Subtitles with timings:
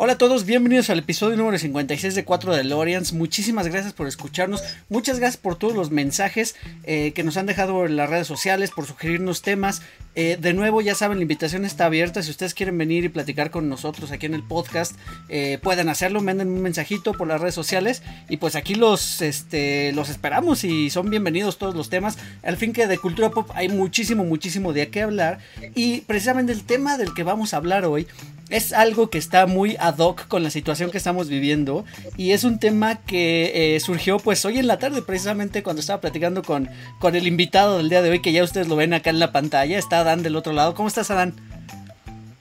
[0.00, 3.12] Hola a todos, bienvenidos al episodio número 56 de 4 de Lorians.
[3.12, 4.62] Muchísimas gracias por escucharnos.
[4.88, 6.54] Muchas gracias por todos los mensajes
[6.84, 9.82] eh, que nos han dejado en las redes sociales, por sugerirnos temas.
[10.14, 12.22] Eh, de nuevo, ya saben, la invitación está abierta.
[12.22, 14.94] Si ustedes quieren venir y platicar con nosotros aquí en el podcast,
[15.28, 16.20] eh, pueden hacerlo.
[16.20, 18.04] Manden un mensajito por las redes sociales.
[18.28, 22.18] Y pues aquí los, este, los esperamos y son bienvenidos todos los temas.
[22.44, 25.40] Al fin que de cultura pop hay muchísimo, muchísimo de qué hablar.
[25.74, 28.06] Y precisamente el tema del que vamos a hablar hoy
[28.50, 31.84] es algo que está muy ad hoc con la situación que estamos viviendo
[32.16, 36.00] y es un tema que eh, surgió pues hoy en la tarde precisamente cuando estaba
[36.00, 39.10] platicando con, con el invitado del día de hoy que ya ustedes lo ven acá
[39.10, 40.74] en la pantalla, está Adán del otro lado.
[40.74, 41.34] ¿Cómo estás Adán?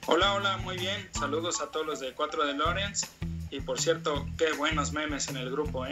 [0.09, 1.05] Hola, hola, muy bien.
[1.11, 3.05] Saludos a todos los de 4 de Lawrence.
[3.51, 5.91] Y por cierto, qué buenos memes en el grupo, ¿eh?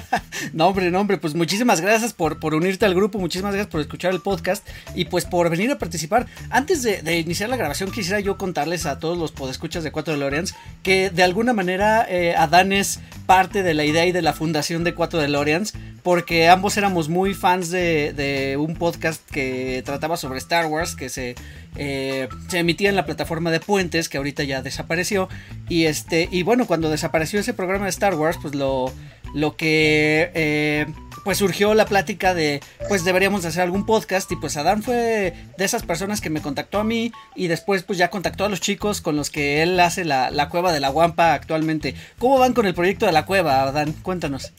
[0.52, 3.80] no, hombre, no, hombre, pues muchísimas gracias por, por unirte al grupo, muchísimas gracias por
[3.80, 6.26] escuchar el podcast y pues por venir a participar.
[6.50, 10.20] Antes de, iniciar la grabación, quisiera yo contarles a todos los podescuchas de 4 de
[10.20, 14.32] Loreans que de alguna manera eh, Adán es parte de la idea y de la
[14.32, 19.82] fundación de 4 de Loreans, porque ambos éramos muy fans de, de un podcast que
[19.84, 21.34] trataba sobre Star Wars, que se
[21.78, 25.28] eh, se emitía en la plataforma de Puentes, que ahorita ya desapareció.
[25.68, 28.92] Y este, y bueno, cuando desapareció ese programa de Star Wars, pues lo,
[29.34, 30.86] lo que eh,
[31.24, 34.30] pues surgió la plática de pues deberíamos hacer algún podcast.
[34.32, 37.12] Y pues Adán fue de esas personas que me contactó a mí.
[37.34, 40.48] Y después pues ya contactó a los chicos con los que él hace la, la
[40.48, 41.94] cueva de la Guampa actualmente.
[42.18, 43.92] ¿Cómo van con el proyecto de la cueva, Adán?
[44.02, 44.52] Cuéntanos.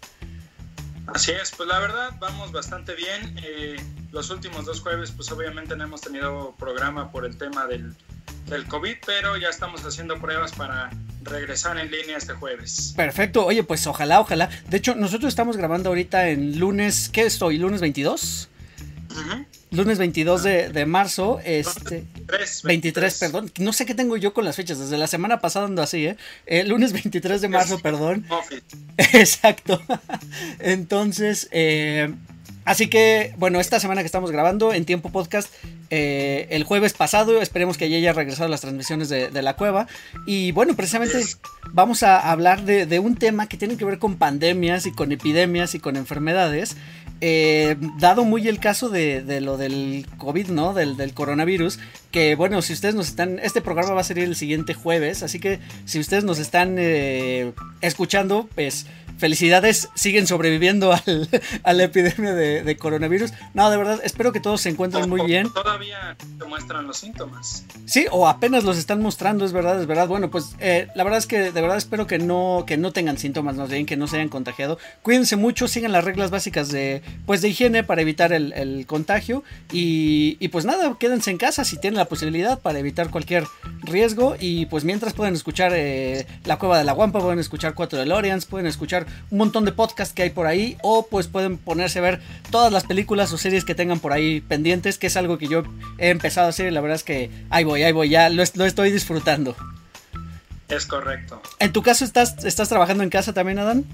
[1.08, 3.40] Así es, pues la verdad vamos bastante bien.
[3.44, 3.78] Eh,
[4.12, 7.94] los últimos dos jueves, pues obviamente no hemos tenido programa por el tema del,
[8.48, 10.90] del COVID, pero ya estamos haciendo pruebas para
[11.24, 12.94] regresar en línea este jueves.
[12.96, 14.50] Perfecto, oye, pues ojalá, ojalá.
[14.68, 17.58] De hecho, nosotros estamos grabando ahorita en lunes, ¿qué estoy?
[17.58, 18.50] ¿Lunes 22?
[19.72, 22.06] Lunes 22 de, marzo, este...
[22.64, 23.52] 23, perdón.
[23.60, 26.18] No sé qué tengo yo con las fechas, desde la semana pasada ando así, ¿eh?
[26.46, 28.26] eh lunes 23 de marzo, perdón.
[28.98, 29.82] Exacto.
[30.60, 32.14] Entonces, eh,
[32.68, 35.48] Así que, bueno, esta semana que estamos grabando en tiempo podcast,
[35.90, 39.88] eh, el jueves pasado, esperemos que ya haya regresado las transmisiones de, la cueva.
[40.26, 41.18] Y bueno, precisamente
[41.72, 45.76] vamos a hablar de, un tema que tiene que ver con pandemias y con epidemias
[45.76, 46.76] y con enfermedades.
[47.22, 50.74] Eh, dado muy el caso de, lo del COVID, ¿no?
[50.74, 51.80] Del, coronavirus.
[52.12, 53.40] Que bueno, si ustedes nos están.
[53.40, 55.24] Este programa va a salir el siguiente jueves.
[55.24, 61.30] Así que si ustedes nos están eh, escuchando, pues felicidades, siguen sobreviviendo al,
[61.64, 63.34] a la epidemia de, coronavirus.
[63.54, 65.52] No, de verdad, espero que todos se encuentren muy bien.
[65.52, 67.66] Todavía te muestran los síntomas.
[67.86, 70.08] Sí, o apenas los están mostrando, es verdad, es verdad.
[70.08, 73.18] Bueno, pues eh, la verdad es que de verdad espero que no, que no tengan
[73.18, 74.78] síntomas, no bien, que no se hayan contagiado.
[75.02, 79.44] Cuídense mucho, sigan las reglas básicas de, pues, de higiene para evitar el, contagio.
[79.72, 83.46] Y, y, pues nada, quédense en casa si tienen la posibilidad para evitar cualquier
[83.82, 84.36] riesgo.
[84.40, 88.06] Y pues mientras pueden escuchar eh, La Cueva de la Guampa, pueden escuchar Cuatro de
[88.06, 92.00] Lorians, pueden escuchar un montón de podcasts que hay por ahí o pues pueden ponerse
[92.00, 95.38] a ver todas las películas o series que tengan por ahí pendientes, que es algo
[95.38, 95.64] que yo
[95.98, 98.44] he empezado a hacer y la verdad es que ahí voy, ahí voy, ya lo,
[98.44, 99.56] estoy disfrutando.
[100.70, 101.42] Es correcto.
[101.60, 103.86] ¿En tu caso estás, estás trabajando en casa también, Adán?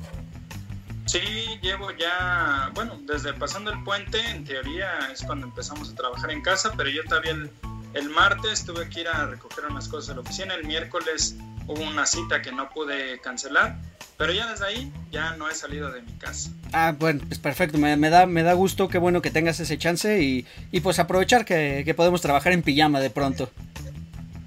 [1.06, 1.20] Sí,
[1.62, 6.42] llevo ya, bueno, desde pasando el puente, en teoría es cuando empezamos a trabajar en
[6.42, 7.52] casa, pero yo todavía el,
[7.94, 11.36] el martes tuve que ir a recoger unas cosas de la oficina, el miércoles
[11.68, 13.78] hubo una cita que no pude cancelar,
[14.18, 16.52] pero ya desde ahí ya no he salido de mi casa.
[16.72, 20.22] Ah, bueno, pues perfecto, me, da, me da gusto, qué bueno que tengas ese chance
[20.22, 20.46] y,
[20.82, 23.50] pues aprovechar que, que, podemos trabajar en pijama de pronto.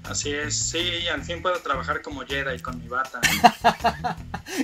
[0.03, 3.19] Así es, sí, al fin puedo trabajar como Jedi con mi bata.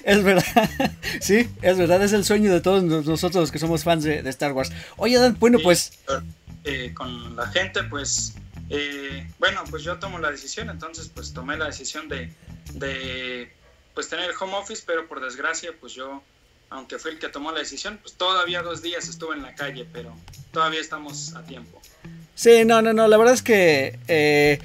[0.06, 0.70] es verdad,
[1.20, 4.72] sí, es verdad, es el sueño de todos nosotros que somos fans de, Star Wars.
[4.96, 6.00] Oye, Dan, bueno, pues...
[6.66, 8.36] Eh, con la gente, pues
[8.70, 12.32] eh, bueno, pues yo tomo la decisión, entonces pues tomé la decisión de,
[12.74, 13.52] de
[13.94, 16.24] pues tener el home office, pero por desgracia pues yo,
[16.70, 19.88] aunque fue el que tomó la decisión, pues todavía dos días estuve en la calle,
[19.92, 20.16] pero
[20.52, 21.82] todavía estamos a tiempo.
[22.36, 24.60] Sí, no, no, no, la verdad es que eh,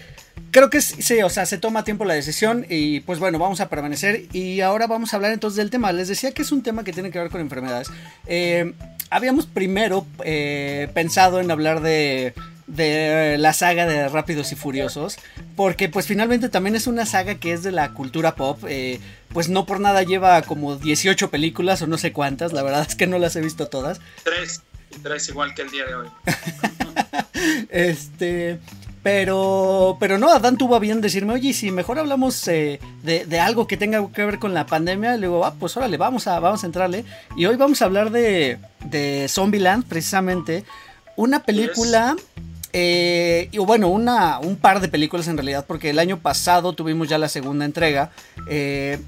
[0.53, 3.69] creo que sí, o sea, se toma tiempo la decisión y pues bueno, vamos a
[3.69, 5.93] permanecer y ahora vamos a hablar entonces del tema.
[5.93, 7.91] Les decía que es un tema que tiene que ver con enfermedades.
[8.27, 8.73] Eh,
[9.11, 10.07] habíamos primero
[10.95, 12.33] pensado en hablar de
[12.69, 15.17] de la saga de Rápidos y Furiosos,
[15.57, 19.01] porque pues finalmente también es una saga que es de la cultura pop, eh,
[19.33, 22.95] pues no por nada lleva como 18 películas o no sé cuántas, la verdad es
[22.95, 24.01] que no las he visto todas.
[24.23, 24.63] Tres,
[25.03, 26.09] tres igual que el día de hoy.
[27.71, 28.61] este,
[29.03, 33.67] Pero, pero no, Adán tuvo a bien decirme, oye, si mejor hablamos eh, de, algo
[33.67, 36.63] que tenga que ver con la pandemia, le digo, ah, pues órale, vamos a, vamos
[36.63, 37.05] a entrarle.
[37.35, 40.65] Y hoy vamos a hablar de, de Zombieland, precisamente.
[41.17, 42.17] Una película
[42.73, 47.09] eh, y bueno, una, un par de películas en realidad, porque el año pasado tuvimos
[47.09, 48.11] ya la segunda entrega.
[48.49, 48.99] Eh,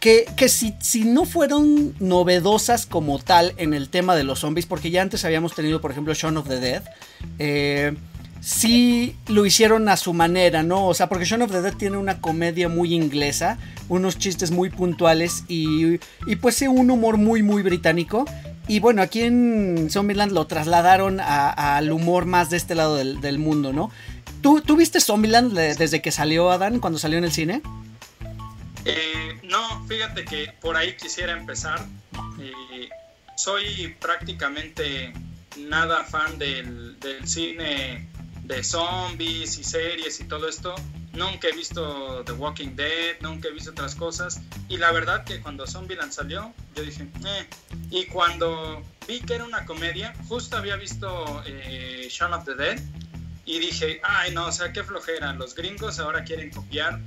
[0.00, 4.66] que, que si, si, no fueron novedosas como tal en el tema de los zombies,
[4.66, 6.82] porque ya antes habíamos tenido, por ejemplo, Shaun of the Dead.
[7.38, 7.94] Eh,
[8.40, 10.88] sí lo hicieron a su manera, ¿no?
[10.88, 13.58] O sea, porque Shaun of the Dead tiene una comedia muy inglesa,
[13.88, 18.24] unos chistes muy puntuales y, y pues sí, un humor muy, muy británico.
[18.68, 23.72] Y bueno, aquí en Zombieland lo trasladaron al humor más de este lado del, mundo,
[23.72, 23.90] ¿no?
[24.40, 27.62] ¿Tú, ¿Tú, viste Zombieland desde que salió Adán, cuando salió en el cine?
[28.84, 31.86] Eh, no, fíjate que por ahí quisiera empezar.
[32.40, 32.88] Eh,
[33.36, 35.12] soy prácticamente
[35.68, 38.08] nada fan del, del cine
[38.42, 40.74] de zombies y series y todo esto.
[41.12, 44.40] Nunca he visto The Walking Dead, nunca he visto otras cosas.
[44.68, 47.46] Y la verdad que cuando Zombieland salió, yo dije, eh.
[47.90, 52.80] Y cuando vi que era una comedia, justo había visto eh, Shaun of the Dead.
[53.44, 55.32] Y dije, ay no, o sea, qué flojera.
[55.34, 57.00] Los gringos ahora quieren copiar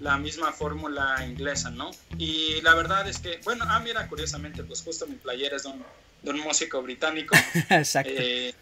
[0.00, 1.90] la misma fórmula inglesa, ¿no?
[2.18, 5.70] Y la verdad es que, bueno, ah, mira, curiosamente, pues justo mi playera es de
[5.70, 5.84] un,
[6.22, 7.36] de un músico británico.
[7.68, 8.10] Exacto.
[8.14, 8.54] Eh,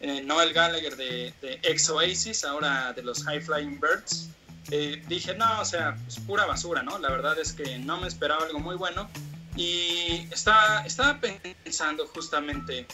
[0.00, 4.30] eh, Noel Gallagher de, de, ex Oasis, ahora de los High Flying Birds.
[4.70, 6.98] Eh, dije, no, o sea, pues pura basura, ¿no?
[6.98, 9.08] La verdad es que no me esperaba algo muy bueno.
[9.56, 12.86] Y estaba, estaba pensando justamente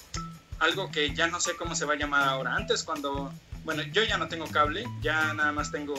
[0.60, 2.56] algo que ya no sé cómo se va a llamar ahora.
[2.56, 3.32] Antes cuando,
[3.64, 5.94] bueno, yo ya no tengo cable, ya nada más tengo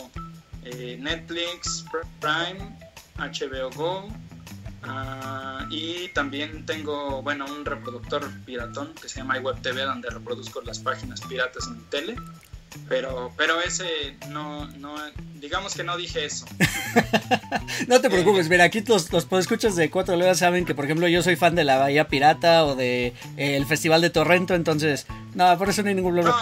[0.64, 1.86] eh, Netflix,
[2.20, 2.76] Prime,
[3.18, 4.10] HBO Go,
[4.88, 10.62] Ah, y también tengo, bueno, un reproductor piratón que se llama iWeb TV, donde reproduzco
[10.62, 12.16] las páginas piratas en tele.
[12.90, 14.96] Pero, pero ese no, no,
[15.40, 16.46] digamos que no dije eso.
[17.88, 21.08] no te preocupes, mira, aquí los, los escuchas de Cuatro Legas saben que, por ejemplo,
[21.08, 25.08] yo soy fan de la Bahía Pirata o de eh, el Festival de Torrento, entonces,
[25.34, 26.36] no, por eso no hay ningún problema.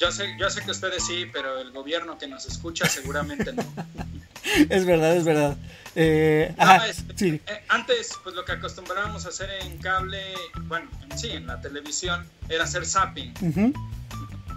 [0.00, 3.62] Yo sé, yo sé que ustedes sí, pero el gobierno que nos escucha seguramente no.
[4.68, 5.56] es verdad, es verdad.
[5.96, 10.20] Eh, eh, antes, pues lo que acostumbrábamos a hacer en cable,
[10.62, 13.32] bueno, sí, en la televisión, era hacer zapping.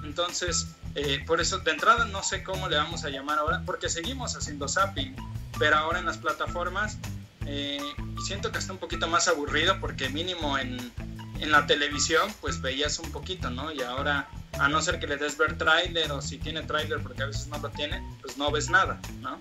[0.04, 3.88] Entonces, eh, por eso, de entrada, no sé cómo le vamos a llamar ahora, porque
[3.90, 5.16] seguimos haciendo zapping,
[5.60, 6.98] pero ahora en las plataformas,
[7.46, 7.78] y
[8.26, 10.92] siento que está un poquito más aburrido, porque mínimo en,
[11.40, 13.72] en la televisión, pues veías un poquito, ¿no?
[13.72, 14.28] Y ahora,
[14.60, 17.48] a no ser que le des ver tráiler, o si tiene tráiler, porque a veces
[17.48, 19.40] no lo tiene, pues no ves nada, ¿no?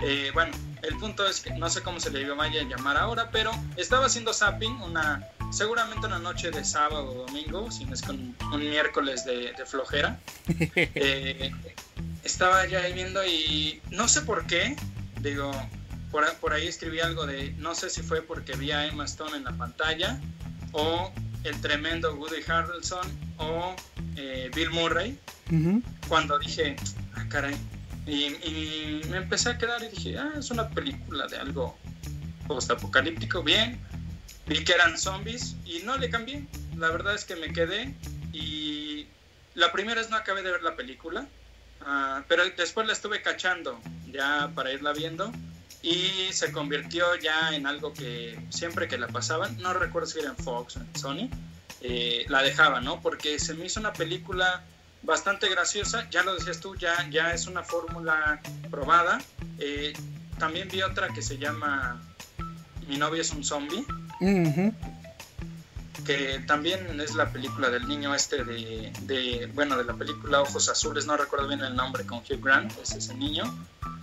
[0.00, 3.30] Eh, bueno, el punto es que no sé cómo se le vaya a llamar ahora,
[3.30, 8.02] pero estaba haciendo zapping una, seguramente una noche de sábado o domingo, si no es
[8.02, 10.18] con un miércoles de, flojera.
[10.76, 11.52] Eh,
[12.24, 14.76] estaba ya viendo y no sé por qué,
[15.20, 15.50] digo,
[16.10, 19.36] por, por, ahí escribí algo de, no sé si fue porque vi a Emma Stone
[19.36, 20.20] en la pantalla
[20.72, 21.12] o
[21.48, 23.06] el tremendo Woody Harrelson
[23.38, 23.74] o
[24.16, 25.18] eh, Bill Murray,
[26.08, 26.76] cuando dije,
[27.14, 27.56] ah, caray,
[28.06, 31.76] y, me empecé a quedar y dije, ah, es una película de algo
[32.46, 33.80] post-apocalíptico, bien.
[34.46, 36.46] Vi que eran zombies y no le cambié.
[36.76, 37.94] La verdad es que me quedé
[38.32, 39.06] y
[39.54, 41.26] la primera vez no acabé de ver la película,
[41.80, 43.80] ah, pero después la estuve cachando
[44.12, 45.32] ya para irla viendo
[45.86, 50.30] y se convirtió ya en algo que siempre que la pasaban, no recuerdo si era
[50.30, 51.30] en Fox o en Sony,
[51.80, 53.00] eh, la dejaba, ¿no?
[53.00, 54.64] Porque se me hizo una película
[55.04, 59.22] bastante graciosa, ya lo decías tú, ya, ya es una fórmula probada.
[59.60, 59.92] Eh,
[60.40, 62.02] también vi otra que se llama
[62.88, 63.84] Mi novio es un zombie,
[66.04, 71.06] que también es la película del niño este de, bueno, de la película Ojos Azules,
[71.06, 73.44] no recuerdo bien el nombre, con Hugh Grant, es ese niño.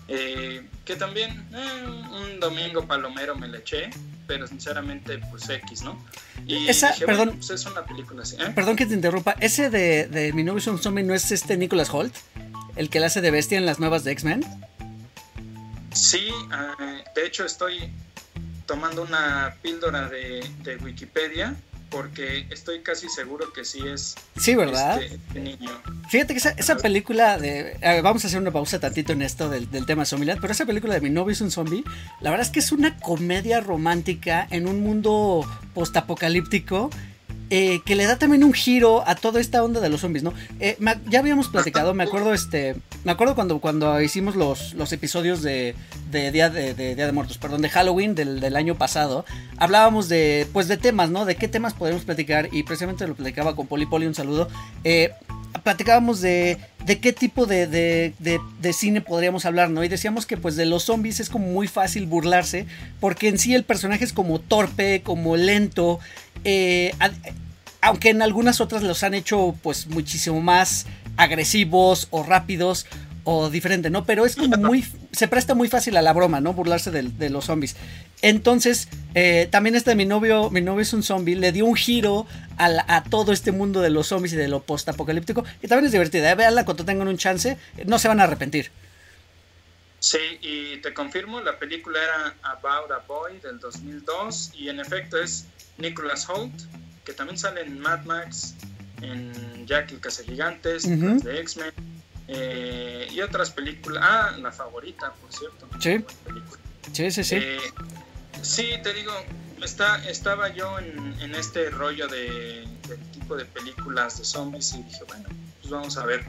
[0.09, 3.89] Eh, que también eh, un domingo palomero me le eché,
[4.27, 5.97] pero sinceramente pues X, ¿no?
[6.45, 8.35] Y Esa, perdón, pues es una película así.
[8.35, 8.51] ¿eh?
[8.53, 11.55] Perdón que te interrumpa, ese de, de Mi novio es un zombie no es este
[11.55, 12.13] Nicholas Holt,
[12.75, 14.43] el que le hace de bestia en las nuevas de X-Men.
[15.93, 16.29] Sí,
[17.15, 17.89] de hecho estoy
[18.65, 21.55] tomando una píldora de, de Wikipedia
[21.93, 24.15] porque estoy casi seguro que sí es.
[24.35, 25.01] Sí, ¿verdad?
[25.01, 25.69] Este, niño.
[26.09, 27.77] Fíjate que esa, película de.
[28.01, 30.95] vamos a hacer una pausa tantito en esto del, del tema Zombieland, pero esa película
[30.95, 31.83] de Mi novio es un zombie,
[32.19, 35.45] la verdad es que es una comedia romántica en un mundo
[35.75, 36.89] postapocalíptico
[37.55, 40.33] eh, que le da también un giro a toda esta onda de los zombies, ¿no?
[40.59, 40.75] Eh,
[41.07, 45.75] ya habíamos platicado, me acuerdo este, me acuerdo cuando, cuando hicimos los, los episodios de,
[46.11, 49.23] Día de, Día de Muertos, perdón, de Halloween del, año pasado,
[49.57, 51.25] hablábamos de, pues de temas, ¿no?
[51.25, 54.47] De qué temas podemos platicar y precisamente lo platicaba con Poli Poli, un saludo.
[54.83, 55.11] Eh,
[55.61, 58.13] platicábamos de, de qué tipo de, de,
[58.59, 59.83] de, cine podríamos hablar, ¿no?
[59.83, 62.65] Y decíamos que pues de los zombies es como muy fácil burlarse,
[62.99, 65.99] porque en sí el personaje es como torpe, como lento,
[66.43, 66.93] eh,
[67.81, 70.85] aunque en algunas otras los han hecho pues muchísimo más
[71.17, 72.85] agresivos o rápidos
[73.23, 74.05] o diferente, ¿no?
[74.05, 76.53] Pero es como muy, se presta muy fácil a la broma, ¿no?
[76.53, 77.75] Burlarse de, los zombies.
[78.23, 82.25] Entonces, eh, también este mi novio, mi novio es un zombie, le dio un giro
[82.57, 85.43] a, todo este mundo de los zombies y de lo postapocalíptico.
[85.61, 86.35] Y también es divertida, ¿eh?
[86.35, 88.71] Veanla cuando tengan un chance, no se van a arrepentir.
[89.99, 95.17] Sí, y te confirmo, la película era About a Boy del 2002 y en efecto
[95.17, 95.45] es
[95.77, 96.53] Nicholas Holt,
[97.03, 98.55] que también sale en Mad Max,
[99.01, 101.73] en Jack el Cazagigantes, Gigantes, de X-Men
[102.29, 104.01] eh, y otras películas.
[104.01, 105.67] Ah, la favorita, por cierto.
[105.81, 106.05] Sí.
[106.93, 107.35] Sí, sí, sí.
[107.35, 107.57] Eh,
[108.43, 109.11] sí, te digo,
[109.63, 112.67] está, estaba yo en, este rollo de,
[113.11, 115.27] tipo de películas de zombies y dije, bueno,
[115.61, 116.23] pues vamos a ver.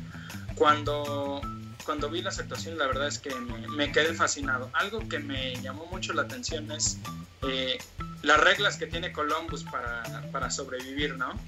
[0.55, 1.41] Cuando,
[1.85, 4.71] cuando vi las actuaciones, la verdad es que me, quedé fascinado.
[4.73, 6.99] Algo que me llamó mucho la atención es
[7.43, 7.79] eh,
[8.23, 11.39] las reglas que tiene Columbus para, sobrevivir, ¿no?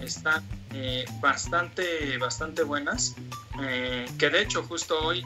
[0.00, 0.42] Están
[0.72, 3.14] eh, bastante, bastante buenas.
[3.62, 5.24] Eh, que de hecho, justo hoy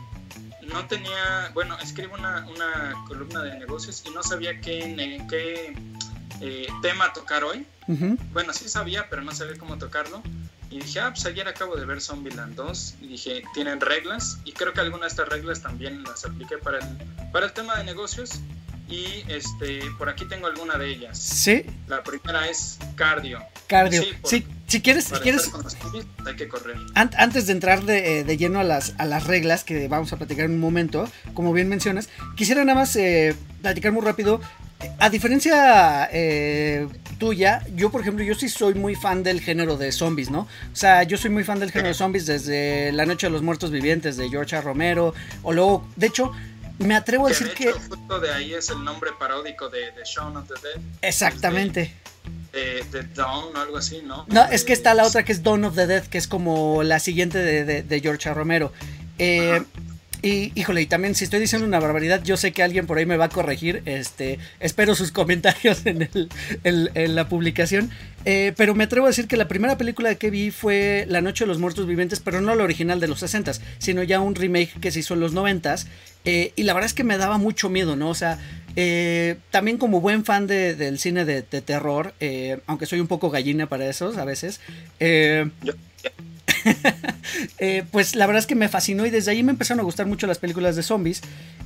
[0.73, 2.47] no tenía, bueno, escribo una,
[3.07, 5.75] columna de negocios y no sabía qué, qué
[6.41, 7.67] eh, tema tocar hoy.
[8.33, 10.23] Bueno, sí sabía, pero no sabía cómo tocarlo.
[10.71, 14.53] Y dije, ah, pues ayer acabo de ver Zombieland 2 y dije, tienen reglas y
[14.53, 16.97] creo que algunas de estas reglas también las apliqué para el,
[17.33, 18.41] para el tema de negocios
[18.91, 21.19] y este por aquí tengo alguna de ellas.
[21.19, 21.65] Sí.
[21.87, 23.41] La primera es cardio.
[23.67, 24.03] Cardio.
[24.25, 25.51] Sí, si quieres, si quieres
[26.27, 26.77] hay que correr.
[26.95, 30.47] antes de entrar de, de, lleno a las, a las reglas que vamos a platicar
[30.47, 34.41] en un momento, como bien mencionas, quisiera nada más eh, platicar muy rápido.
[34.99, 39.93] A diferencia eh, tuya, yo por ejemplo, yo sí soy muy fan del género de
[39.93, 40.41] zombies, ¿no?
[40.73, 43.43] O sea, yo soy muy fan del género de zombies desde La Noche de los
[43.43, 44.63] Muertos Vivientes de George A.
[44.63, 46.33] Romero, o luego, de hecho,
[46.85, 47.73] me atrevo a decir de que.
[47.73, 50.83] Justo de ahí es el nombre paródico de, de Shaun of the Dead.
[51.03, 51.95] Exactamente.
[52.53, 54.27] De, de, Dawn o algo así, ¿no?
[54.29, 56.83] No, es que está la otra que es Dawn of the Dead, que es como
[56.83, 58.33] la siguiente de, de George.
[58.35, 58.73] Romero.
[59.19, 59.63] Eh,
[60.23, 63.07] y híjole, y también si estoy diciendo una barbaridad, yo sé que alguien por ahí
[63.07, 63.83] me va a corregir.
[63.87, 67.91] Este, espero sus comentarios en, el, en, la publicación.
[68.27, 71.45] Eh, pero me atrevo a decir que la primera película que vi fue La Noche
[71.45, 74.79] de los Muertos Vivientes, pero no la original de los 60, sino ya un remake
[74.81, 75.77] que se hizo en los 90.
[76.25, 78.11] Eh, y la verdad es que me daba mucho miedo, ¿no?
[78.11, 78.39] O sea,
[78.77, 82.15] eh, también como buen fan del cine de, terror,
[82.67, 84.61] aunque soy un poco gallina para esos a veces.
[87.59, 90.07] Eh, pues la verdad es que me fascinó y desde ahí me empezaron a gustar
[90.07, 91.23] mucho las películas de zombies.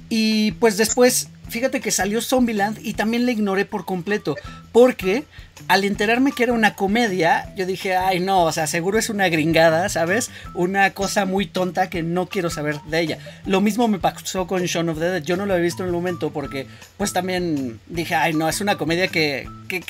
[0.08, 4.36] Y pues después, fíjate que salió Zombieland y también la ignoré por completo.
[4.72, 5.24] Porque
[5.68, 9.28] al enterarme que era una comedia, yo dije, ay no, o sea, seguro es una
[9.28, 10.30] gringada, ¿sabes?
[10.54, 13.18] Una cosa muy tonta que no quiero saber de ella.
[13.46, 15.22] Lo mismo me pasó con Shaun of the Dead.
[15.22, 18.60] Yo no lo había visto en el momento porque pues también dije, ay no, es
[18.60, 19.82] una comedia que, que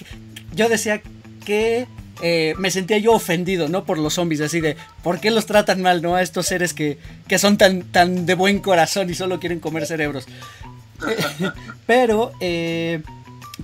[0.54, 1.02] yo decía
[1.44, 1.87] que
[2.23, 3.85] eh, me sentía yo ofendido, ¿no?
[3.85, 6.14] Por los zombies, así de, ¿por qué los tratan mal, ¿no?
[6.14, 9.87] A estos seres que, que son tan, tan de buen corazón y solo quieren comer
[9.87, 10.26] cerebros.
[11.87, 13.02] Pero, eh,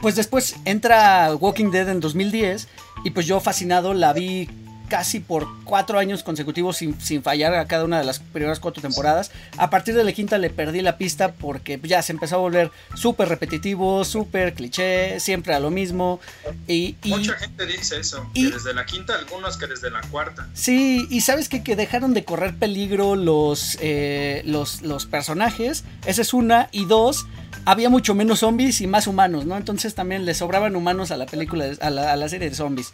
[0.01, 2.69] pues después entra Walking Dead en 2010
[3.05, 4.49] y pues yo fascinado la vi
[4.91, 8.83] casi por cuatro años consecutivos sin, sin, fallar a cada una de las primeras cuatro
[8.83, 9.31] temporadas.
[9.57, 12.71] A partir de la quinta le perdí la pista porque ya se empezó a volver
[12.95, 16.21] súper repetitivo, súper cliché, siempre a lo mismo.
[16.67, 20.49] Y, Mucha gente dice eso, y, que desde la quinta, algunos que desde la cuarta.
[20.53, 26.23] Sí, y sabes que, que dejaron de correr peligro los, eh, los, los personajes, esa
[26.23, 27.27] es una, y dos,
[27.65, 29.57] había mucho menos zombies y más humanos, ¿no?
[29.57, 32.93] Entonces también le sobraban humanos a la película, a la, a la serie de zombies.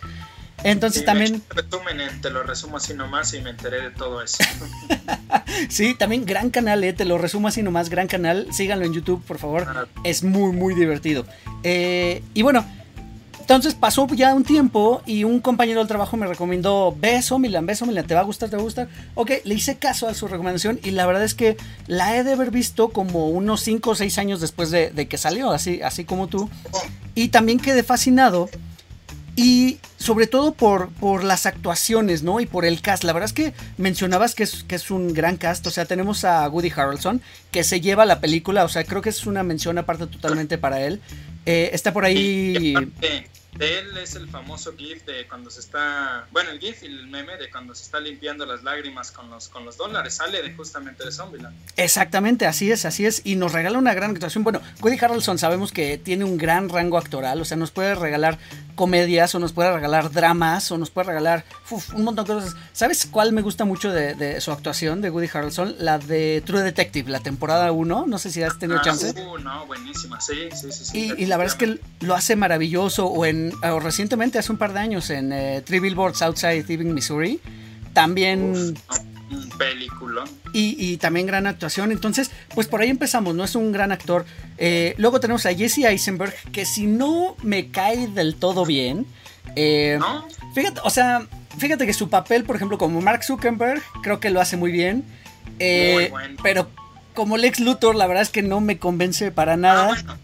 [0.66, 1.42] Entonces también...
[2.20, 4.38] te lo resumo así nomás y me enteré de todo eso.
[5.68, 8.48] sí, también gran canal, eh, te lo resumo así nomás, gran canal.
[8.52, 9.64] Síganlo en YouTube, por favor.
[9.68, 9.86] Ah.
[10.02, 11.24] Es muy, muy divertido.
[11.62, 12.66] Eh, y bueno,
[13.38, 17.86] entonces pasó ya un tiempo y un compañero del trabajo me recomendó, beso Milan, beso
[17.86, 18.88] Milan, te va a gustar, te va a gustar.
[19.14, 21.56] Ok, le hice caso a su recomendación y la verdad es que
[21.86, 25.16] la he de haber visto como unos 5 o 6 años después de, de, que
[25.16, 26.50] salió, así, así como tú.
[26.72, 26.82] Oh.
[27.14, 28.50] Y también quedé fascinado
[29.36, 32.40] y sobre todo por, por las actuaciones, ¿no?
[32.40, 33.04] Y por el cast.
[33.04, 35.66] La verdad es que mencionabas que es, que es un gran cast.
[35.66, 38.64] O sea, tenemos a Woody Harrelson, que se lleva la película.
[38.64, 41.02] O sea, creo que es una mención aparte totalmente para él.
[41.44, 42.74] Eh, está por ahí
[43.58, 47.06] de él es el famoso GIF de cuando se está, bueno, el GIF y el
[47.06, 50.54] meme de cuando se está limpiando las lágrimas con los, con los dólares, sale de
[50.54, 51.56] justamente de Zombieland.
[51.76, 54.44] Exactamente, así es, así es, y nos regala una gran actuación.
[54.44, 58.38] Bueno, Woody Harrelson sabemos que tiene un gran rango actoral, o sea, nos puede regalar
[58.76, 61.44] comedias, o nos puede regalar dramas, o nos puede regalar
[61.94, 62.54] un montón de cosas.
[62.72, 65.74] ¿Sabes cuál me gusta mucho de, su actuación de Woody Harrelson?
[65.80, 68.04] La de True Detective, la temporada 1.
[68.06, 69.14] No sé si has tenido ah, chance.
[69.20, 71.12] Uh, no, buenísima, sí, sí, sí.
[71.16, 73.06] y, la verdad es que lo hace maravilloso.
[73.06, 73.45] O, en,
[73.82, 77.40] recientemente, hace un par de años, en eh, Three Billboards Outside Ebbing, Missouri.
[77.92, 78.40] También.
[78.52, 78.76] un
[79.58, 80.24] película.
[80.52, 81.92] Y, también gran actuación.
[81.92, 83.44] Entonces, pues por ahí empezamos, ¿no?
[83.44, 84.24] Es un gran actor.
[84.56, 89.06] Eh, luego tenemos a Jesse Eisenberg, que si no me cae del todo bien.
[89.54, 89.98] Eh,
[90.54, 91.26] fíjate, o sea,
[91.58, 95.04] fíjate que su papel, por ejemplo, como Mark Zuckerberg, creo que lo hace muy bien.
[95.58, 96.10] Eh,
[96.42, 96.68] pero
[97.14, 99.96] como Lex Luthor, la verdad es que no me convence para nada.
[100.06, 100.16] Ah,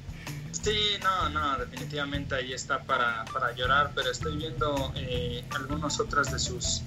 [0.63, 4.93] sí, no, no, definitivamente ahí está para, para llorar, pero estoy viendo
[5.51, 6.83] algunas otras de sus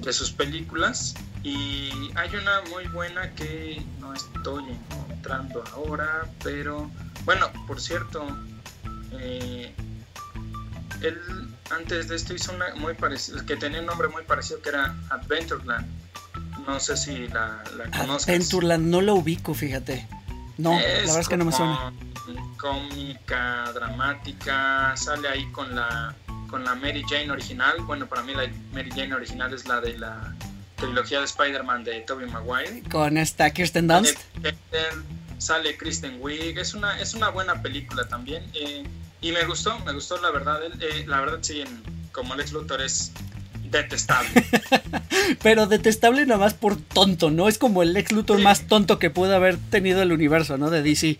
[0.00, 6.90] de sus películas y hay una muy buena que no estoy encontrando ahora, pero
[7.24, 8.26] bueno, por cierto,
[9.12, 9.72] eh,
[11.02, 11.20] él
[11.70, 14.94] antes de esto hizo una muy parecida, que tenía un nombre muy parecido que era
[15.10, 15.86] Adventureland.
[16.66, 18.28] No sé si la, la conozcas.
[18.28, 20.06] Adventureland no lo ubico, fíjate.
[20.58, 21.92] No, la verdad es que no me suena.
[22.56, 26.14] Cómica, dramática, sale ahí con la
[26.48, 27.76] con la Mary Jane original.
[27.82, 30.34] Bueno, para mí la Mary Jane original es la de la
[30.76, 32.82] trilogía de Spider-Man de Tobey Maguire.
[32.90, 34.18] Con esta Kirsten Dunst.
[35.38, 36.58] Sale Kristen Wiig.
[36.58, 38.44] Es una, es una buena película también.
[38.54, 38.84] Eh,
[39.20, 40.60] y me gustó, me gustó la verdad.
[40.80, 41.62] Eh, la verdad sí,
[42.12, 43.12] como Alex Luthor es
[43.70, 44.30] detestable.
[45.42, 47.48] Pero detestable nada más por tonto, ¿no?
[47.48, 50.70] Es como el Lex Luthor más tonto que pudo haber tenido el universo, ¿no?
[50.70, 51.18] De DC,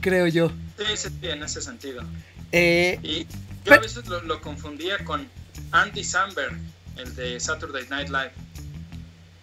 [0.00, 0.50] creo yo.
[0.78, 2.02] Sí, sí, en ese sentido.
[2.52, 3.26] Eh, y
[3.64, 5.28] yo a veces lo, confundía con
[5.72, 6.58] Andy Samberg,
[6.96, 8.32] el de Saturday Night Live.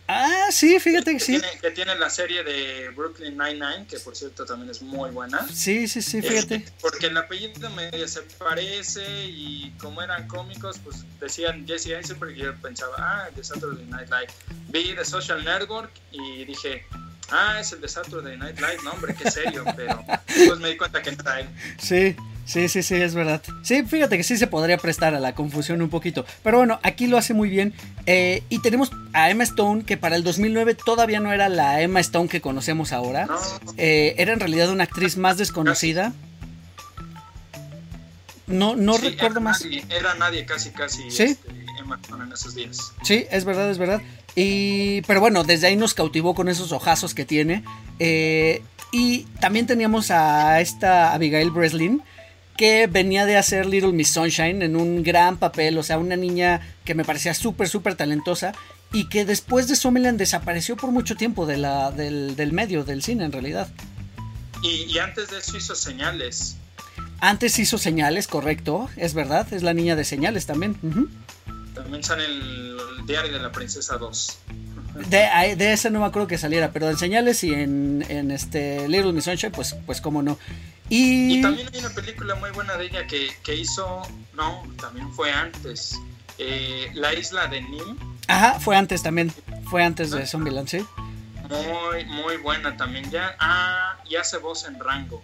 [0.09, 1.41] Ah, sí, fíjate que, sí.
[1.61, 5.45] que tiene la serie de Brooklyn Nine-Nine, que por cierto también es muy buena.
[5.49, 6.55] Sí, sí, sí, fíjate.
[6.55, 12.37] Este, porque el apellido medio se parece y como eran cómicos, pues decían Jesse Eisenberg
[12.37, 14.27] y yo pensaba, ah, de Saturday Night Live.
[14.69, 16.85] Vi The Social Network y dije,
[17.31, 20.77] ah, es el de Saturday Night Live, no hombre, qué serio, pero después me di
[20.77, 21.47] cuenta que era él.
[21.77, 22.15] Sí.
[22.47, 23.41] Sí, sí, sí, es verdad.
[23.61, 26.25] Sí, fíjate que sí se podría prestar a la confusión un poquito.
[26.43, 27.73] Pero bueno, aquí lo hace muy bien.
[28.05, 31.99] Eh, y tenemos a Emma Stone, que para el 2009 todavía no era la Emma
[31.99, 33.27] Stone que conocemos ahora.
[33.75, 36.13] Eh, era en realidad una actriz más desconocida.
[38.47, 39.65] No, no recuerdo más.
[39.89, 41.23] era nadie casi, casi ¿Sí?
[41.23, 42.93] Este, Emma Stone en esos días.
[43.03, 44.01] Sí, es verdad, es verdad.
[44.39, 47.63] Y, pero bueno, desde ahí nos cautivó con esos ojazos que tiene.
[47.97, 52.03] Eh, y también teníamos a esta Abigail Breslin
[52.55, 56.61] que venía de hacer Little Miss Sunshine en un gran papel, o sea, una niña
[56.85, 58.53] que me parecía súper, súper talentosa
[58.93, 63.25] y que después de Zombieland desapareció por mucho tiempo de la, del, medio, del cine
[63.25, 63.67] en realidad.
[64.61, 66.57] Y, antes de eso hizo señales.
[67.19, 70.77] Antes hizo señales, correcto, es verdad, es la niña de señales también.
[71.87, 74.39] También sale el Diario de la Princesa 2.
[75.07, 78.89] De, de ese no me acuerdo que saliera, pero en señales y en, en este
[78.89, 80.37] Little Miss Sunshine, pues, pues cómo no.
[80.89, 81.41] Y...
[81.41, 84.01] también hay una película muy buena de ella que, que hizo,
[84.33, 85.97] no, también fue antes,
[86.37, 87.97] eh, La isla de Nim.
[88.27, 89.31] Ajá, fue antes también,
[89.69, 90.85] fue antes de Zombieland, sí.
[91.47, 93.37] Muy, muy buena también ya.
[93.39, 95.23] Ah, y hace voz en Rango.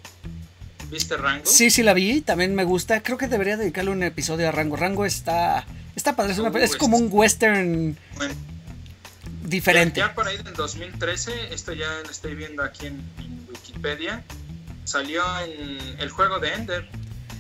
[0.90, 1.46] ¿Viste Rango?
[1.46, 3.04] Sí, sí la vi, también me gusta.
[3.04, 4.78] Creo que debería dedicarle un episodio a Rango.
[4.78, 7.98] Rango está, está padre, es, uh, es como un western
[9.44, 10.00] diferente.
[10.00, 13.02] Ya, por ahí del 2013, esto ya lo estoy viendo aquí en
[13.50, 14.24] Wikipedia
[14.84, 16.88] salió en el juego de Ender.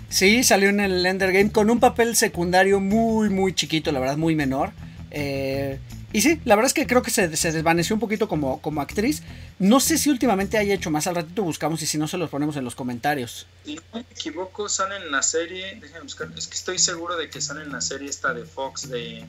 [0.10, 4.18] Sí, salió en el Ender Game con un papel secundario muy, muy chiquito, la verdad,
[4.18, 4.72] muy menor.
[5.12, 5.80] Eh,
[6.13, 9.23] y sí, la verdad es que creo que se, desvaneció un poquito como, como actriz.
[9.60, 12.30] No sé si últimamente haya hecho más, al ratito buscamos y si no se los
[12.30, 13.47] ponemos en los comentarios.
[13.65, 17.30] Si no me equivoco, sale en la serie, déjenme buscar, es que estoy seguro de
[17.30, 19.26] que sale en la serie esta de Fox, de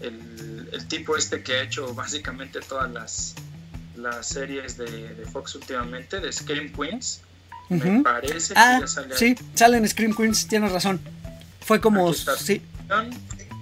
[0.00, 3.34] el, el tipo este que ha hecho básicamente todas las,
[3.96, 7.20] las series de, de Fox últimamente, de Scream Queens.
[7.68, 11.00] Me parece que ah, ya sale Sí, salen Scream Queens, tienes razón.
[11.60, 12.12] Fue como.
[12.12, 12.62] Sí.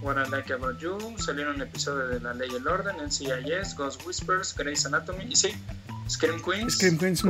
[0.07, 4.07] What I Like About You, salieron episodios de La Ley y el Orden, NCIS, Ghost
[4.07, 5.49] Whispers, Grey's Anatomy y sí,
[6.09, 6.75] Scream Queens.
[6.75, 7.25] Scream Queens.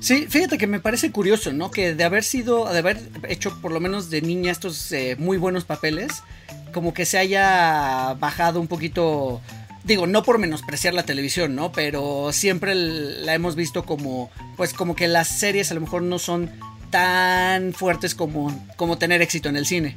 [0.00, 1.70] Sí, fíjate que me parece curioso, ¿no?
[1.70, 5.38] Que de haber sido, de haber hecho por lo menos de niña estos eh, muy
[5.38, 6.24] buenos papeles,
[6.72, 9.40] como que se haya bajado un poquito
[9.84, 11.70] digo, no por menospreciar la televisión, ¿no?
[11.70, 16.18] Pero siempre la hemos visto como, pues como que las series a lo mejor no
[16.18, 16.50] son
[16.90, 19.96] tan fuertes como, como tener éxito en el cine.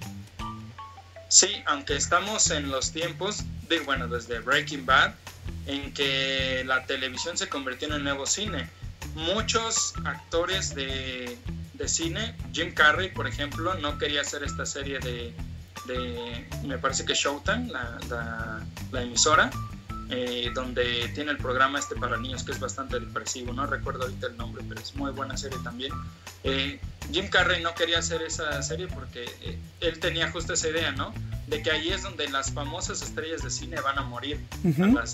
[1.34, 5.16] Sí, aunque estamos en los tiempos, de, bueno, desde Breaking Bad,
[5.66, 8.70] en que la televisión se convirtió en el nuevo cine.
[9.16, 11.36] Muchos actores de,
[11.74, 12.36] de cine.
[12.52, 15.34] Jim Carrey, por ejemplo, no quería hacer esta serie de,
[16.68, 19.50] me parece que Showtime, la, la, emisora,
[20.16, 24.28] eh, donde tiene el programa este para niños que es bastante depresivo, no recuerdo ahorita
[24.28, 25.92] el nombre, pero es muy buena serie también.
[26.44, 26.80] Eh,
[27.12, 31.12] Jim Carrey no quería hacer esa serie porque eh, él tenía justo esa idea, ¿no?
[31.48, 34.40] De que ahí es donde las famosas estrellas de cine van a morir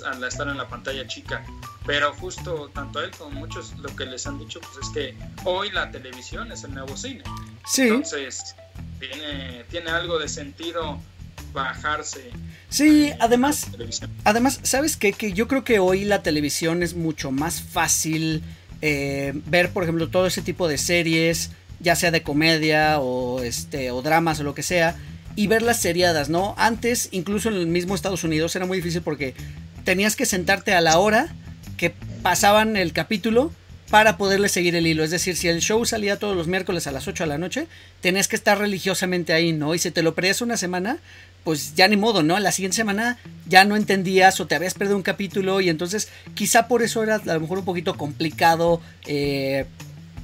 [0.06, 1.46] al, estar en la pantalla chica.
[1.86, 5.72] Pero justo tanto él como muchos lo que les han dicho pues es que hoy
[5.72, 7.24] la televisión es el nuevo cine.
[7.66, 7.84] Sí.
[7.84, 8.54] Entonces
[9.00, 11.00] tiene, tiene algo de sentido
[11.52, 12.32] bajarse.
[12.70, 13.68] Sí, además,
[14.24, 15.14] además, ¿sabes qué?
[15.14, 18.44] Que yo creo que hoy la televisión es mucho más fácil
[18.82, 23.92] eh, ver, por ejemplo, todo ese tipo de series, ya sea de comedia o, este,
[23.92, 24.96] o dramas o lo que sea,
[25.36, 26.56] y verlas seriadas, ¿no?
[26.58, 29.34] Antes, incluso en el mismo Estados Unidos, era muy difícil porque
[29.84, 31.34] tenías que sentarte a la hora
[31.78, 33.52] que pasaban el capítulo
[33.90, 35.04] para poderle seguir el hilo.
[35.04, 37.68] Es decir, si el show salía todos los miércoles a las 8 de la noche,
[38.02, 39.74] tenías que estar religiosamente ahí, ¿no?
[39.74, 41.00] Y si te lo perdías una semana,
[41.44, 42.40] pues ya ni modo, ¿no?
[42.40, 46.68] La siguiente semana ya no entendías o te habías perdido un capítulo y entonces quizá
[46.68, 49.66] por eso era a lo mejor un poquito complicado, eh,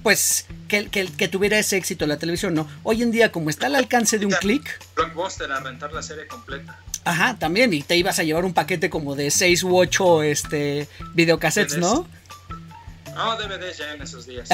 [0.04, 2.68] pues que, que, tuviera ese éxito la televisión, ¿no?
[2.84, 4.80] Hoy en día, como está al alcance de un clic...
[4.96, 6.80] Blockbuster a rentar la serie completa.
[7.06, 10.88] Ajá, también, y te ibas a llevar un paquete como de 6 u 8 este,
[11.14, 12.08] videocassettes, ¿no?
[13.16, 14.50] No, DVDs ya en esos días.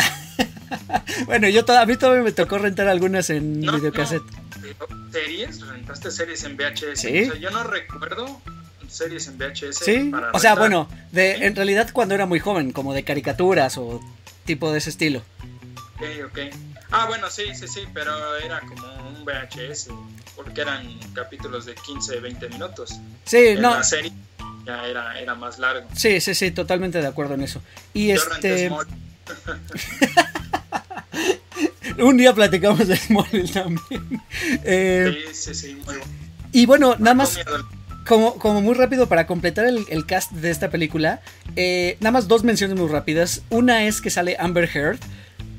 [1.25, 4.23] bueno, yo a mí todavía me tocó rentar algunas en videocassette.
[5.11, 5.65] ¿Series?
[5.67, 6.99] ¿Rentaste series en VHS?
[6.99, 7.23] Sí.
[7.23, 8.41] O sea, yo no recuerdo
[8.87, 9.79] series en VHS.
[9.83, 14.01] Sí, o sea, bueno, de, en realidad cuando era muy joven, como de caricaturas o
[14.45, 15.23] tipo de ese estilo.
[15.95, 16.39] Ok, ok.
[16.91, 19.89] Ah, bueno, sí, sí, sí, pero era como un VHS,
[20.35, 22.99] porque eran capítulos de 15, 20 minutos.
[23.23, 23.75] Sí, no.
[23.75, 24.11] La serie
[24.65, 25.87] ya era, era más largo.
[25.95, 27.61] Sí, sí, sí, totalmente de acuerdo en eso.
[27.93, 28.69] Y este.
[31.99, 34.21] Un día platicamos de Small también.
[34.63, 36.01] Eh, sí, sí, sí, bueno.
[36.51, 37.39] Y bueno, nada más.
[38.07, 41.21] Como, como, muy rápido para completar el, cast de esta película,
[41.55, 43.43] eh, nada más dos menciones muy rápidas.
[43.49, 44.99] Una es que sale Amber Heard.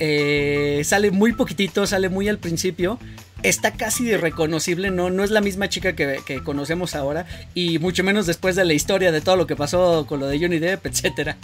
[0.01, 2.99] Eh, sale muy poquitito, sale muy al principio
[3.43, 8.27] está casi irreconocible, no, no es la misma chica que, conocemos ahora y mucho menos
[8.27, 11.37] después de la historia de todo lo que pasó con lo de Johnny Depp, etcétera.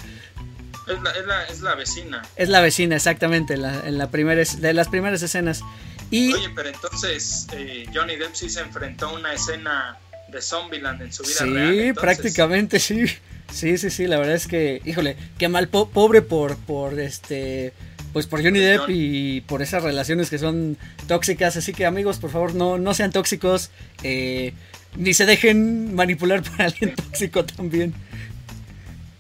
[0.88, 2.22] Es la, es la, es la vecina.
[2.37, 5.62] Es la vecina, exactamente, en la primera, de las primeras escenas.
[6.11, 9.98] Y, Oye, pero entonces eh, Johnny Depp sí se enfrentó a una escena
[10.29, 11.74] de Zombieland en su vida sí, real.
[11.74, 13.05] Sí, prácticamente sí.
[13.53, 17.72] Sí, sí, sí, la verdad es que, híjole, qué mal, pobre por, por este
[18.12, 21.57] pues por Johnny Depp y por esas relaciones que son tóxicas.
[21.57, 23.70] Así que amigos, por favor, no, no sean tóxicos.
[24.03, 24.55] Eh,
[24.96, 27.94] ni se dejen manipular por alguien tóxico también.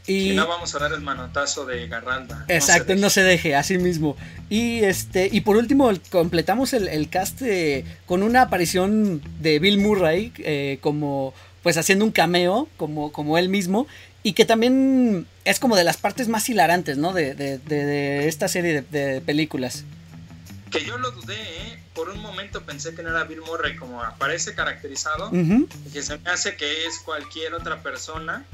[0.08, 2.44] Y no vamos a dar el manotazo de Garralda.
[2.48, 4.16] Exacto, no se deje, así mismo.
[4.48, 10.32] Y este, y por último, completamos el, cast eh, con una aparición de Bill Murray,
[10.38, 13.86] eh, como pues haciendo un cameo, como, como él mismo
[14.22, 17.12] y que también es como de las partes más hilarantes, ¿no?
[17.12, 19.84] De, de, esta serie de, películas.
[20.70, 21.82] Que yo lo dudé, ¿eh?
[21.94, 26.18] Por un momento pensé que no era Bill Murray como aparece caracterizado, y que se
[26.18, 28.44] me hace que es cualquier otra persona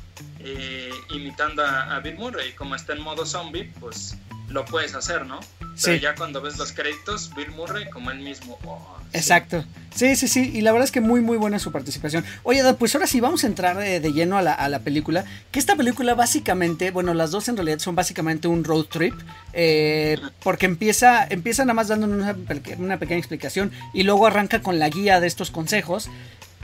[0.41, 2.53] eh, imitando a, a, Bill Murray.
[2.53, 4.17] Como está en modo zombie, pues
[4.49, 5.41] lo puedes hacer, ¿no?
[5.83, 8.59] Pero ya cuando ves los créditos, Bill Murray como él mismo.
[8.65, 9.65] Oh, Exacto.
[9.95, 10.51] Sí, sí, sí.
[10.55, 12.25] Y la verdad es que muy, muy buena su participación.
[12.43, 15.25] Oye, pues ahora sí vamos a entrar de, lleno a la, película.
[15.51, 19.15] Que esta película básicamente, bueno, las dos en realidad son básicamente un road trip.
[19.53, 22.37] Eh, porque empieza, empieza nada más dándonos una,
[22.79, 23.73] una, pequeña explicación.
[23.93, 26.09] Y luego arranca con la guía de estos consejos.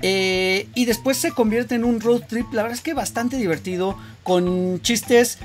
[0.02, 3.96] Eh, y después se convierte en un road trip, la verdad es que bastante divertido.
[4.22, 5.38] Con chistes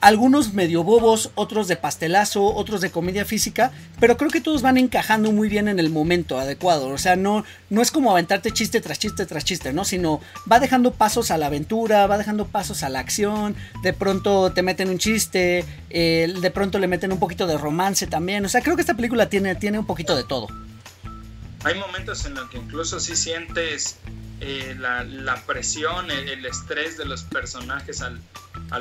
[0.00, 4.76] algunos medio bobos, otros de pastelazo, otros de comedia física, pero creo que todos van
[4.76, 6.88] encajando muy bien en el momento adecuado.
[6.88, 9.84] O sea, no, no es como aventarte chiste tras chiste tras chiste, ¿no?
[9.84, 14.52] Sino va dejando pasos a la aventura, va dejando pasos a la acción, de pronto
[14.52, 18.44] te meten un chiste, eh, de pronto le meten un poquito de romance también.
[18.44, 20.48] O sea, creo que esta película tiene, tiene un poquito de todo.
[21.64, 23.98] Hay momentos en los que incluso sí sientes
[24.40, 28.20] eh, la, presión, el, estrés de los personajes al,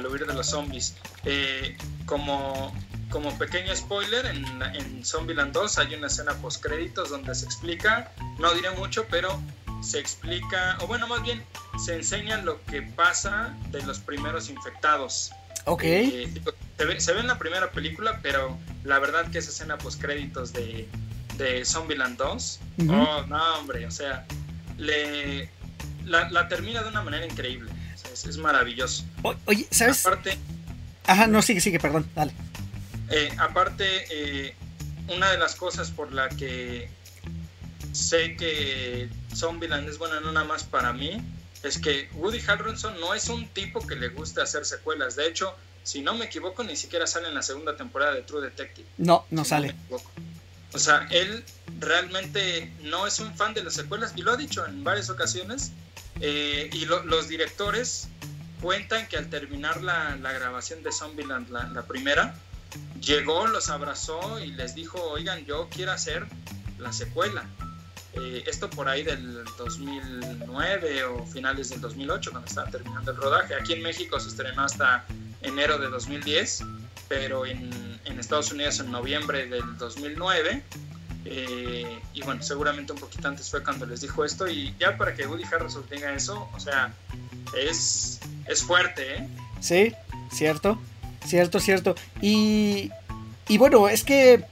[0.06, 0.96] huir de los zombies.
[1.26, 2.76] Eh, como,
[3.10, 8.12] como pequeño spoiler, en, en Zombieland 2 hay una escena post créditos donde se explica,
[8.38, 9.42] no diré mucho, pero
[9.82, 11.44] se explica, o bueno, más bien
[11.84, 15.32] se enseña lo que pasa de los primeros infectados.
[15.66, 15.84] Ok.
[15.84, 16.32] Eh,
[16.78, 20.00] se, ve, se, ve, en la primera película, pero la verdad que esa escena post
[20.02, 20.88] créditos de,
[21.38, 24.26] de Zombieland 2, oh, no, hombre, o sea,
[24.78, 25.50] le,
[26.06, 27.72] la, termina de una manera increíble.
[28.12, 29.04] es, maravilloso.
[29.46, 30.06] oye, ¿sabes?
[30.06, 30.38] Aparte.
[31.06, 32.34] Ajá, no, sigue, sigue, perdón, dale.
[33.10, 34.56] Eh, aparte, eh,
[35.16, 36.90] una de las cosas por la que
[37.94, 41.22] sé que Zombieland es buena no nada más para mí,
[41.64, 45.16] es que Woody Harrelson no es un tipo que le guste hacer secuelas.
[45.16, 48.42] De hecho, si no me equivoco, ni siquiera sale en la segunda temporada de True
[48.42, 48.88] Detective.
[48.98, 49.76] No, no sale.
[50.74, 51.44] O sea, él
[51.80, 55.72] realmente no es un fan de las secuelas y lo ha dicho en varias ocasiones.
[56.20, 58.08] Eh, y los directores
[58.62, 62.36] cuentan que al terminar la, grabación de Zombieland, la, la primera,
[63.02, 66.26] llegó, los abrazó y les dijo, oigan, yo quiero hacer
[66.80, 67.46] la secuela.
[68.14, 73.56] Eh, esto por ahí del 2009 o finales del 2008, cuando estaba terminando el rodaje.
[73.56, 75.06] Aquí en México se estrenó hasta
[75.42, 76.64] enero de 2010,
[77.08, 77.70] pero en,
[78.06, 80.64] en Estados Unidos en noviembre del 2009.
[81.26, 84.48] Eh, y bueno, seguramente un poquito antes fue cuando les dijo esto.
[84.48, 86.94] Y ya para que Woody Harrelson tenga eso, o sea,
[87.58, 89.28] es, es fuerte, ¿eh?
[89.60, 89.94] Sí,
[90.32, 90.80] cierto,
[91.26, 91.96] cierto, cierto.
[92.22, 92.92] Y,
[93.48, 94.46] y bueno, es que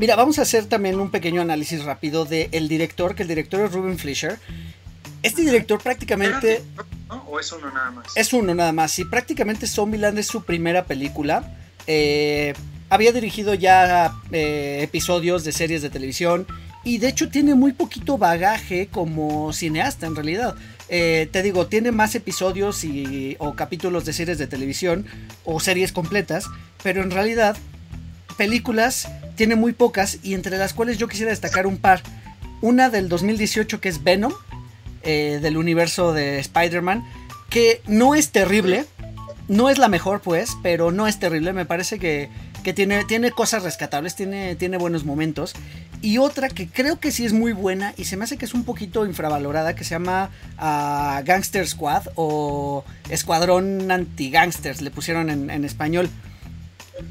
[0.00, 3.70] Mira, vamos a hacer también un pequeño análisis rápido del director, que el director es
[3.70, 4.38] Ruben Fleischer.
[5.22, 6.62] Este director prácticamente...
[7.26, 8.06] ¿O es uno nada más?
[8.16, 11.54] Es uno nada más, y prácticamente Zombieland es su primera película.
[11.86, 12.54] Eh,
[12.88, 16.46] había dirigido ya eh, episodios de series de televisión
[16.82, 20.54] y de hecho tiene muy poquito bagaje como cineasta en realidad.
[20.88, 25.06] Eh, te digo, tiene más episodios y, o capítulos de series de televisión
[25.44, 26.46] o series completas,
[26.82, 27.56] pero en realidad
[28.36, 32.02] películas tiene muy pocas y entre las cuales yo quisiera destacar un par.
[32.60, 34.32] Una del 2018 que es Venom,
[35.02, 37.04] del universo de Spider-Man,
[37.48, 38.84] que no es terrible,
[39.50, 42.30] no es la mejor pues, pero no es terrible, me parece que,
[42.72, 45.54] tiene, tiene cosas rescatables, tiene, tiene buenos momentos.
[46.00, 48.54] Y otra que creo que sí es muy buena y se me hace que es
[48.54, 55.50] un poquito infravalorada, que se llama ah, Gangster Squad o Escuadrón Anti-Gangsters, le pusieron en,
[55.50, 56.08] en español.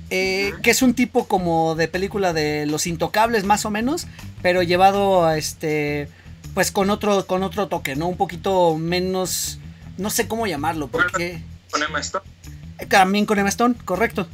[0.09, 4.07] Eh, que es un tipo como de película de Los Intocables más o menos,
[4.41, 6.07] pero llevado a este,
[6.53, 8.07] pues con otro, con otro toque, ¿no?
[8.07, 9.59] Un poquito menos,
[9.97, 11.41] no sé cómo llamarlo, porque...
[11.71, 12.25] Con Emma Stone.
[12.87, 14.27] También con Emma Stone, correcto.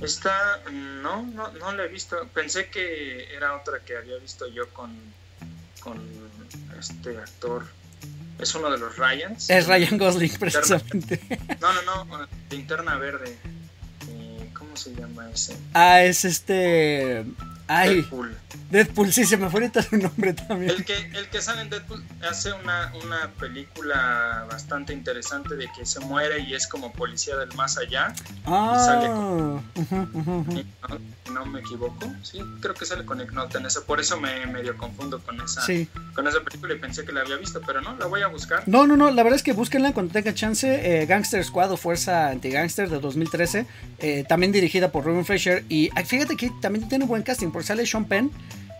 [0.00, 2.28] Esta, no, no, no la he visto.
[2.34, 4.96] Pensé que era otra que había visto yo con,
[5.80, 6.00] con
[6.78, 7.66] este actor.
[8.38, 9.48] Es uno de los Ryans.
[9.48, 11.20] Es Ryan Gosling, precisamente.
[11.60, 13.38] No, no, no, Linterna Verde
[14.76, 15.56] se llama ese?
[15.72, 17.24] Ah, es este.
[17.66, 18.36] Ay, Deadpool.
[18.70, 20.70] Deadpool, sí, se me fue ahorita su nombre también.
[20.70, 25.86] El que, el que sale en Deadpool hace una, una película bastante interesante de que
[25.86, 28.14] se muere y es como policía del más allá.
[28.44, 29.64] Ah, y sale con,
[31.32, 33.84] no, me equivoco, sí, creo que sale con Ignota en eso.
[33.84, 35.62] Por eso me medio confundo con esa,
[36.14, 38.62] con esa película y pensé que la había visto, pero no, la voy a buscar.
[38.66, 40.64] No, no, no, la verdad es que búsquenla cuando tenga chance.
[41.02, 43.66] Eh, Gangster Squad o Fuerza Anti-Gangster de 2013,
[43.98, 45.64] eh, también dirigida por Ruben Fisher.
[45.68, 48.30] Y fíjate que también tiene buen casting, porque sale Sean Penn.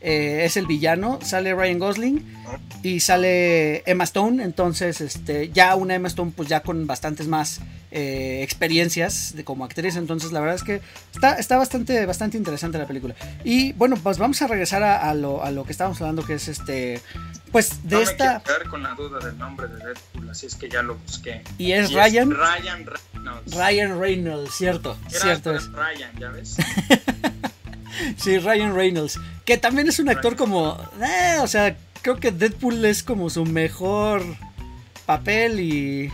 [0.07, 2.27] Eh, es el villano, sale Ryan Gosling
[2.83, 7.63] y sale Emma Stone, entonces este, ya una Emma Stone pues ya con bastantes más
[7.91, 10.83] eh, experiencias de como actriz, entonces la verdad es que
[11.15, 13.15] está, está bastante, bastante interesante la película.
[13.45, 16.49] Y bueno, pues vamos a regresar a, lo, a lo que estábamos hablando, que es
[16.49, 17.01] este,
[17.51, 18.43] pues de esta...
[18.63, 21.43] Me con la duda del nombre de Deadpool, así es que ya lo busqué.
[21.57, 22.31] Y es Ryan...
[22.31, 23.55] Ryan Reynolds.
[23.55, 24.99] Ryan Reynolds, cierto.
[25.09, 25.73] cierto es.
[25.73, 26.57] Ryan, ya ves.
[28.17, 29.19] sí, Ryan Reynolds.
[29.45, 30.79] Que también es un actor como.
[31.01, 34.23] Eh, o sea, creo que Deadpool es como su mejor
[35.07, 36.11] papel y.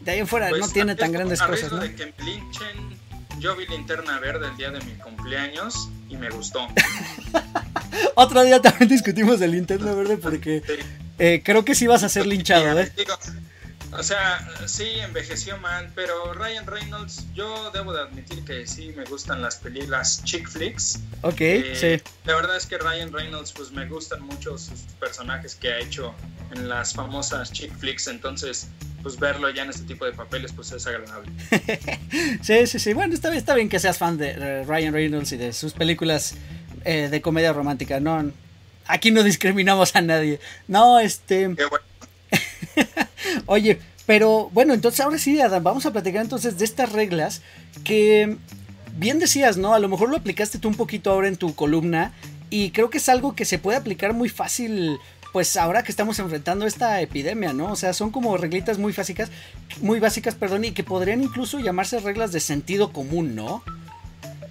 [0.00, 1.78] De ahí en fuera no pues, tiene tan grandes cosas, ¿no?
[1.78, 2.98] De que me linchen,
[3.38, 6.68] yo vi Linterna Verde el día de mi cumpleaños y me gustó.
[8.14, 10.62] Otro día también discutimos de Linterna Verde porque
[11.18, 12.92] eh, creo que sí vas a ser linchado, ¿eh?
[13.96, 19.04] O sea, sí, envejeció mal, pero Ryan Reynolds, yo debo de admitir que sí me
[19.04, 20.98] gustan las películas chick flicks.
[21.22, 22.12] Ok, eh, sí.
[22.24, 26.12] La verdad es que Ryan Reynolds, pues me gustan mucho sus personajes que ha hecho
[26.52, 28.66] en las famosas chick flicks, entonces,
[29.02, 31.30] pues verlo ya en este tipo de papeles, pues es agradable.
[32.42, 32.92] sí, sí, sí.
[32.94, 36.34] Bueno, está, está bien que seas fan de Ryan Reynolds y de sus películas
[36.84, 38.00] eh, de comedia romántica.
[38.00, 38.32] No,
[38.86, 40.40] aquí no discriminamos a nadie.
[40.66, 41.54] No, este.
[41.56, 41.93] Qué bueno.
[43.46, 47.42] Oye, pero bueno, entonces ahora sí, Adam, vamos a platicar entonces de estas reglas
[47.84, 48.36] que
[48.96, 49.74] bien decías, ¿no?
[49.74, 52.12] A lo mejor lo aplicaste tú un poquito ahora en tu columna
[52.50, 54.98] y creo que es algo que se puede aplicar muy fácil
[55.32, 57.72] pues ahora que estamos enfrentando esta epidemia, ¿no?
[57.72, 59.30] O sea, son como reglitas muy básicas,
[59.80, 63.64] muy básicas, perdón, y que podrían incluso llamarse reglas de sentido común, ¿no?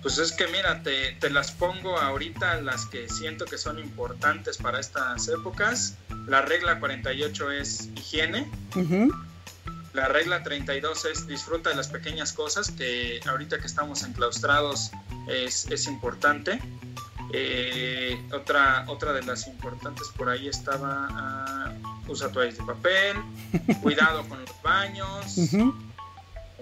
[0.04, 4.58] Pues es que mira, te, te, las pongo ahorita las que siento que son importantes
[4.58, 5.96] para estas épocas.
[6.28, 8.52] La regla 48 es higiene.
[9.94, 14.92] la regla 32 es disfruta de las pequeñas cosas, que ahorita que estamos enclaustrados
[15.30, 16.60] es, es importante.
[17.32, 21.74] Eh, otra, otra de las importantes por ahí estaba ah,
[22.08, 23.18] usa toallas de papel,
[23.82, 25.38] cuidado con los baños.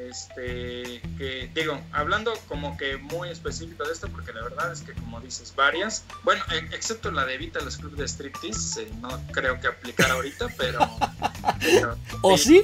[0.10, 4.94] Este, que digo, hablando como que muy específico de esto, porque la verdad es que
[4.94, 9.10] como dices, varias, bueno, e, excepto la de Evita los clubes de striptease, eh, no
[9.32, 10.80] creo que aplicar ahorita, pero...
[12.22, 12.62] ¿O sí?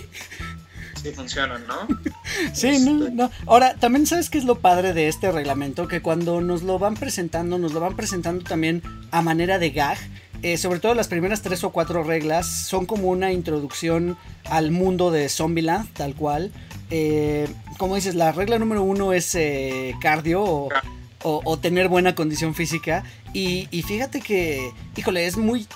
[1.02, 1.88] Sí funcionan, ¿no?
[2.54, 6.42] sí, este, no, Ahora, también sabes qué es lo padre de este reglamento, que cuando
[6.42, 9.98] nos lo van presentando, nos lo van presentando también a manera de gag.
[10.44, 15.12] Eh, sobre todo las primeras tres o cuatro reglas son como una introducción al mundo
[15.12, 16.52] de Zombieland, tal cual.
[16.92, 17.48] Eh,
[17.78, 20.70] como dices, la regla número uno es eh, cardio
[21.24, 23.04] o, tener buena condición física.
[23.34, 25.68] Y, y, fíjate que, híjole, es muy...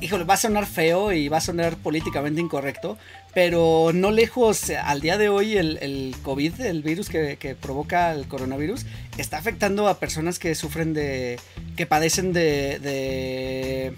[0.00, 2.98] Híjole, va a sonar feo y va a sonar políticamente incorrecto,
[3.34, 8.12] pero no lejos, al día de hoy el, el COVID, el virus que, que, provoca
[8.12, 8.86] el coronavirus,
[9.18, 11.38] está afectando a personas que sufren de,
[11.76, 12.78] que padecen de...
[12.78, 13.94] de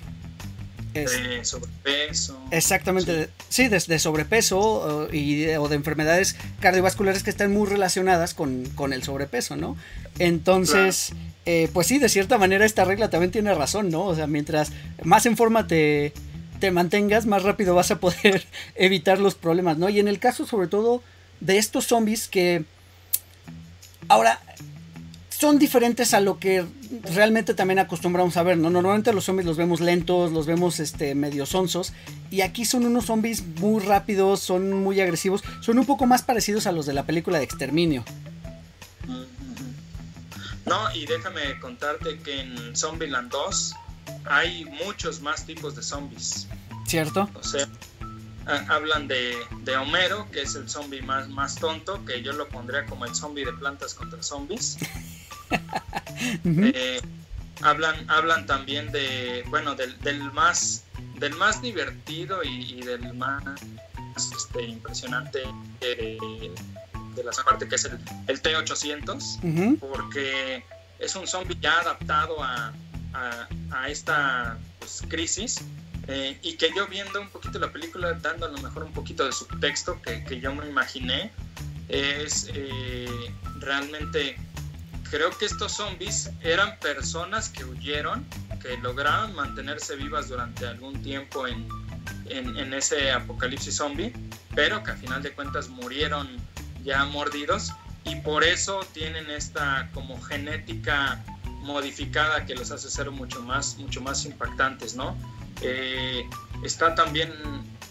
[0.94, 2.40] de sobrepeso.
[2.50, 8.32] Exactamente, sí, de, sobrepeso o, y de, o de enfermedades cardiovasculares que están muy relacionadas
[8.32, 9.76] con, con el sobrepeso, ¿no?
[10.18, 11.12] Entonces,
[11.44, 14.04] eh, pues sí, de cierta manera esta regla también tiene razón, ¿no?
[14.04, 14.72] O sea, mientras
[15.02, 16.14] más en forma te,
[16.58, 19.88] te mantengas, más rápido vas a poder evitar los problemas, ¿no?
[19.88, 21.02] Y en el caso sobre todo
[21.40, 22.64] de estos zombies que
[24.08, 24.40] ahora
[25.28, 26.64] son diferentes a lo que
[27.14, 28.70] realmente también acostumbramos a ver, ¿no?
[28.70, 31.92] Normalmente los zombies los vemos lentos, los vemos este, medio sonsos,
[32.30, 36.66] y aquí son unos zombies muy rápidos, son muy agresivos, son un poco más parecidos
[36.66, 38.02] a los de la película de Exterminio.
[40.64, 43.74] No, y déjame contarte que en Zombieland 2
[44.24, 46.48] hay muchos más tipos de zombies.
[46.86, 47.28] ¿Cierto?
[47.34, 47.68] O sea,
[48.68, 49.36] hablan de,
[49.76, 53.44] Homero, que es el zombie más, más tonto, que yo lo pondría como el zombie
[53.44, 54.78] de plantas contra zombies.
[56.44, 57.00] Eh,
[57.60, 59.96] hablan, hablan también de, bueno, del,
[60.32, 60.84] más
[61.18, 63.44] del más divertido y, del más
[64.16, 65.40] este, impresionante
[65.80, 66.18] de,
[67.14, 70.64] de la parte que es el, el T800, porque
[70.98, 72.72] es un zombie ya adaptado a,
[73.16, 75.60] a, esta pues, crisis
[76.08, 79.24] eh, y que yo viendo un poquito la película, dando a lo mejor un poquito
[79.24, 81.32] de subtexto que, que yo me imaginé,
[81.88, 83.08] es eh,
[83.58, 84.36] realmente,
[85.10, 88.24] creo que estos zombies eran personas que huyeron,
[88.62, 91.68] que lograron mantenerse vivas durante algún tiempo en,
[92.26, 94.12] en, en ese apocalipsis zombie,
[94.54, 96.28] pero que a final de cuentas murieron
[96.84, 97.72] ya mordidos
[98.04, 101.24] y por eso tienen esta como genética
[101.66, 105.16] modificada que los hace ser mucho más, mucho más impactantes, ¿no?
[105.60, 106.24] Eh,
[106.62, 107.32] está también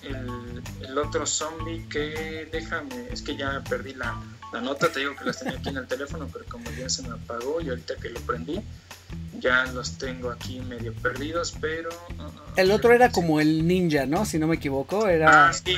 [0.02, 4.16] el, otro zombie que, déjame, es que ya perdí la,
[4.62, 7.10] nota, te digo que las tenía aquí en el teléfono, pero como ya se me
[7.10, 8.62] apagó y ahorita que lo prendí,
[9.40, 11.90] ya los tengo aquí medio perdidos, pero...
[12.18, 14.26] Uh, el otro era como el ninja, ¿no?
[14.26, 15.50] Si no me equivoco, era...
[15.50, 15.78] Ah, sí,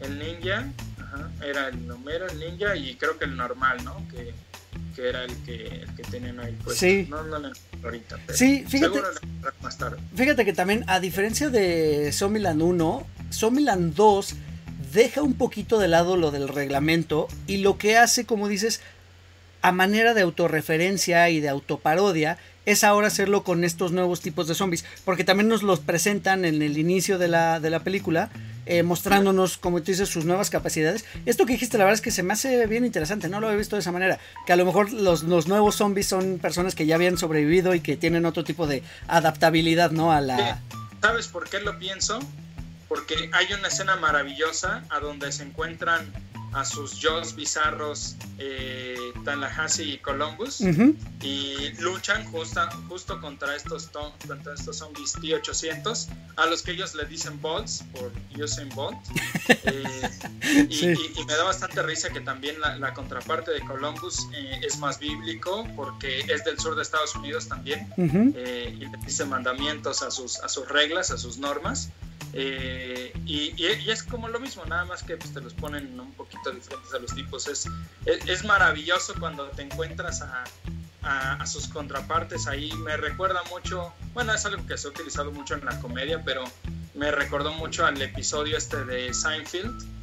[0.00, 0.66] el ninja,
[1.42, 4.02] era el número, el ninja y creo que el normal, ¿no?
[4.08, 4.34] Que
[4.94, 7.06] que era el que, el que tenían ahí pues Sí.
[7.08, 9.00] No, no ahorita, pero sí, fíjate,
[9.62, 9.98] más tarde.
[10.14, 14.34] Fíjate que también, a diferencia de Zombieland 1, Zombieland 2
[14.92, 18.80] deja un poquito de lado lo del reglamento y lo que hace, como dices,
[19.62, 22.38] a manera de autorreferencia y de autoparodia,
[22.70, 26.60] es ahora hacerlo con estos nuevos tipos de zombies, porque también nos los presentan en
[26.60, 28.28] el inicio de la, de la película,
[28.66, 31.06] eh, mostrándonos, como tú dices, sus nuevas capacidades.
[31.24, 33.56] Esto que dijiste, la verdad es que se me hace bien interesante, no lo he
[33.56, 36.84] visto de esa manera, que a lo mejor los, los nuevos zombies son personas que
[36.84, 40.12] ya habían sobrevivido y que tienen otro tipo de adaptabilidad, ¿no?
[40.12, 40.60] A la...
[41.00, 42.18] ¿Sabes por qué lo pienso?
[42.86, 46.12] Porque hay una escena maravillosa a donde se encuentran
[46.52, 50.60] a sus Jaws bizarros eh, Tallahassee y Columbus
[51.22, 53.90] y luchan justa, justo contra estos,
[54.26, 58.98] contra estos zombies T-800 a los que ellos le dicen Bolts por Usain Bolt.
[59.64, 64.98] Eh, y, me da bastante risa que también la, contraparte de Columbus eh, es más
[64.98, 67.92] bíblico porque es del sur de Estados Unidos también
[68.36, 71.90] eh, y le dice mandamientos a sus, a sus reglas, a sus normas.
[72.32, 76.37] Eh, y, es como lo mismo, nada más que pues, te los ponen un poquito
[76.52, 77.46] diferentes a los tipos.
[77.48, 77.66] Es,
[78.04, 80.44] es, maravilloso cuando te encuentras a,
[81.02, 82.72] a, sus contrapartes ahí.
[82.84, 86.44] Me recuerda mucho, bueno, es algo que se ha utilizado mucho en la comedia, pero
[86.94, 89.97] me recordó mucho al episodio este de Seinfeld,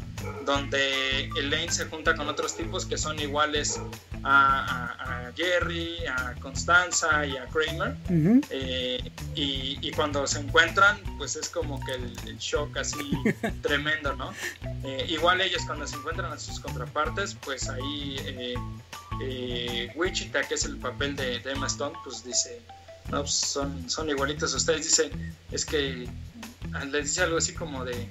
[0.46, 3.80] donde Elaine se junta con otros tipos que son iguales
[4.24, 7.96] a, Jerry, a Constanza y a Kramer.
[8.50, 13.12] Eh, y, cuando se encuentran, pues es como que el, shock así
[13.62, 14.34] tremendo, ¿no?
[14.84, 18.18] Eh, igual ellos cuando se encuentran a sus contrapartes, pues ahí
[19.22, 22.62] eh, Wichita, que es el papel de, Emma Stone, pues dice,
[23.10, 24.86] no, pues son, son igualitos ustedes.
[24.86, 25.12] Dice,
[25.52, 26.08] es que
[26.92, 28.08] les dice algo así como de,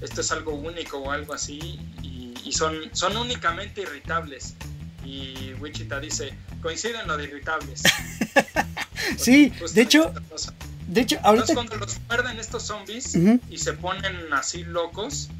[0.00, 4.54] esto es algo único o algo así, y, y son, son únicamente irritables
[5.08, 7.82] y Wichita dice, coinciden lo de irritables.
[9.16, 10.12] sí, de hecho,
[10.86, 11.54] de hecho, ahorita...
[11.54, 13.14] cuando los muerden estos zombies
[13.48, 15.30] y se ponen así locos,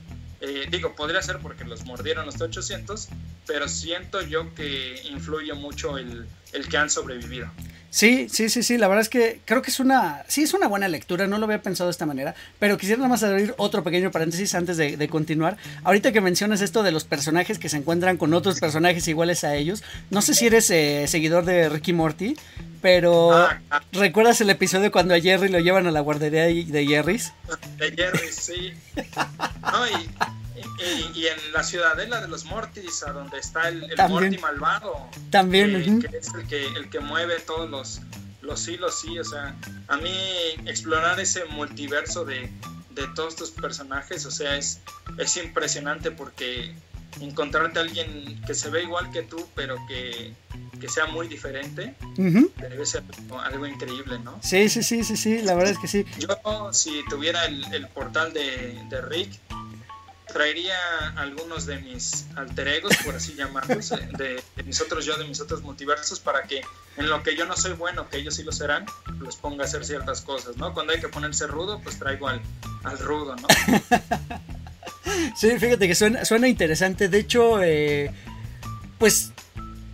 [0.40, 3.08] eh, digo, podría ser porque los mordieron los 800,
[3.46, 7.50] pero siento yo que influye mucho el, el que han sobrevivido.
[7.90, 10.68] Sí, sí, sí, sí, la verdad es que creo que es una, sí, es una
[10.68, 13.82] buena lectura, no lo había pensado de esta manera, pero quisiera nada más abrir otro
[13.82, 15.56] pequeño paréntesis antes de, continuar.
[15.84, 19.54] Ahorita que mencionas esto de los personajes que se encuentran con otros personajes iguales a
[19.54, 22.36] ellos, no sé si eres eh, seguidor de Ricky Morty,
[22.82, 23.48] pero.
[23.92, 27.32] ¿recuerdas el episodio cuando a Jerry lo llevan a la guardería de Jerry's?
[27.78, 28.72] De Jerry's, sí.
[29.62, 30.10] No, y
[31.14, 35.08] y, en la ciudadela de los Mortis, a donde está el, Morty malvado.
[35.30, 36.00] También.
[36.00, 38.00] Que, es el que, el que mueve todos los,
[38.42, 39.18] los hilos, sí.
[39.18, 39.56] O sea,
[39.88, 40.12] a mí
[40.66, 42.50] explorar ese multiverso de,
[43.14, 44.80] todos estos personajes, o sea, es,
[45.18, 46.74] es impresionante porque
[47.20, 50.32] encontrarte a alguien que se ve igual que tú, pero que,
[50.88, 53.02] sea muy diferente, debe ser
[53.44, 54.38] algo, increíble, ¿no?
[54.42, 56.04] Sí, sí, sí, sí, sí, la verdad es que sí.
[56.18, 59.30] Yo, si tuviera el, el portal de, de Rick,
[60.32, 60.76] traería
[61.16, 65.40] algunos de mis alter egos, por así llamarlos, eh, de, mis otros yo, de mis
[65.40, 66.60] otros multiversos, para que
[66.96, 68.86] en lo que yo no soy bueno, que ellos sí lo serán,
[69.18, 70.74] los ponga a hacer ciertas cosas, ¿no?
[70.74, 72.40] Cuando hay que ponerse rudo, pues traigo al,
[72.84, 73.48] al rudo, ¿no?
[75.36, 77.08] sí, fíjate que suena, suena interesante.
[77.08, 78.12] De hecho, eh,
[78.98, 79.32] pues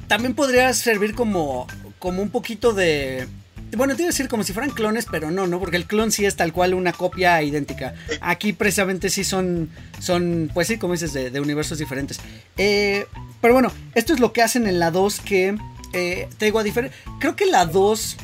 [0.09, 1.67] también podría servir como,
[1.99, 3.29] como un poquito de
[3.77, 6.13] bueno, te iba a decir como si fueran clones, pero no, no, porque el clon
[6.13, 7.95] sí es tal cual una copia idéntica.
[8.21, 9.71] Aquí precisamente sí son,
[10.01, 12.19] son pues sí, como dices, de, universos diferentes.
[12.57, 13.07] Eh,
[13.41, 15.57] pero bueno, esto es lo que hacen en la 2 que,
[15.93, 16.97] eh, te digo, a diferente...
[17.21, 18.17] Creo que la 2...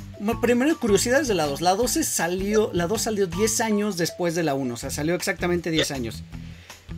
[0.43, 1.63] Primero, curiosidades de la 2.
[1.63, 5.15] La 2 salió, la 2 salió 10 años después de la 1, o sea, salió
[5.15, 6.23] exactamente 10 años.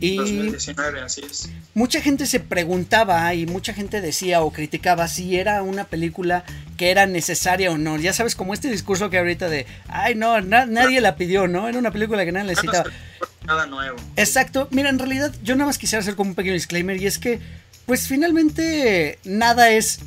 [0.03, 1.49] Y 2019, así es.
[1.73, 6.43] Mucha gente se preguntaba y mucha gente decía o criticaba si era una película
[6.75, 7.97] que era necesaria o no.
[7.97, 11.69] Ya sabes, como este discurso que ahorita de, ay, no, nadie la pidió, ¿no?
[11.69, 12.89] Era una película que nadie necesitaba.
[13.45, 13.95] Nada nuevo.
[14.17, 14.67] Exacto.
[14.71, 17.39] Mira, en realidad yo nada más quisiera hacer como un pequeño disclaimer y es que,
[17.85, 19.99] pues finalmente nada es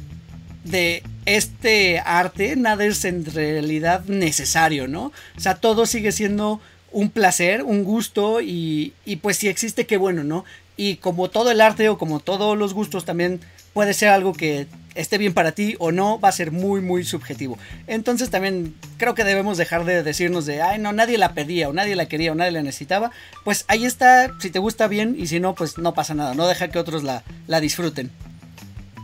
[0.65, 5.13] de este arte, nada es en realidad necesario, ¿no?
[5.37, 6.61] O sea, todo sigue siendo
[6.93, 10.45] un placer, un gusto y, y pues si existe, qué bueno, ¿no?
[10.77, 13.41] Y como todo el arte o como todos los gustos también
[13.73, 17.05] puede ser algo que esté bien para ti o no, va a ser muy, muy
[17.05, 17.59] subjetivo.
[17.87, 21.73] Entonces también creo que debemos dejar de decirnos de, ay, no, nadie la pedía o
[21.73, 23.11] nadie la quería o nadie la necesitaba.
[23.45, 26.47] Pues ahí está, si te gusta bien y si no, pues no pasa nada, no
[26.47, 28.11] deja que otros la, la disfruten.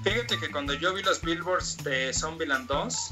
[0.03, 3.11] Fíjate que cuando yo vi los billboards de Zombieland 2,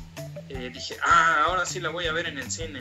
[0.48, 2.80] eh, dije, ah, ahora sí la voy a ver en el cine.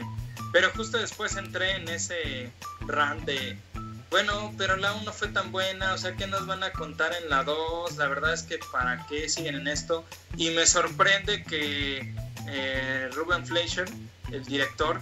[0.52, 2.50] Pero justo después entré en ese
[2.80, 3.56] rant de,
[4.10, 7.30] bueno, pero la 1 fue tan buena, o sea, ¿qué nos van a contar en
[7.30, 7.96] la 2?
[7.96, 10.04] La verdad es que ¿para qué siguen en esto?
[10.36, 12.12] Y me sorprende que
[12.48, 13.88] eh, Ruben Fleischer,
[14.32, 15.00] el director,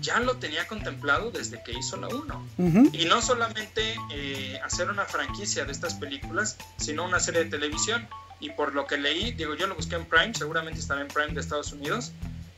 [0.00, 2.48] ya lo tenía contemplado desde que hizo la 1.
[2.92, 8.08] Y no solamente eh, hacer una franquicia de estas películas, sino una serie de televisión.
[8.40, 11.34] Y por lo que leí, digo, yo lo busqué en Prime, seguramente estará en Prime
[11.34, 12.12] de Estados Unidos,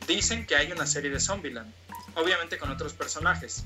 [0.07, 1.73] dicen que hay una serie de Zombieland
[2.15, 3.65] obviamente con otros personajes.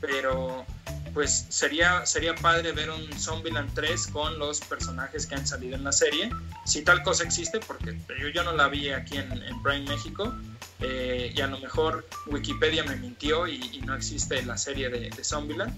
[0.00, 0.64] Pero
[1.12, 5.84] pues sería, sería padre ver un Zombieland 3 con los personajes que han salido en
[5.84, 6.30] la serie.
[6.64, 9.28] Si tal cosa existe, porque yo, yo no la vi aquí en,
[9.62, 10.34] Prime México.
[10.82, 15.24] Eh, y a lo mejor Wikipedia me mintió y, no existe la serie de, de,
[15.24, 15.74] Zombieland.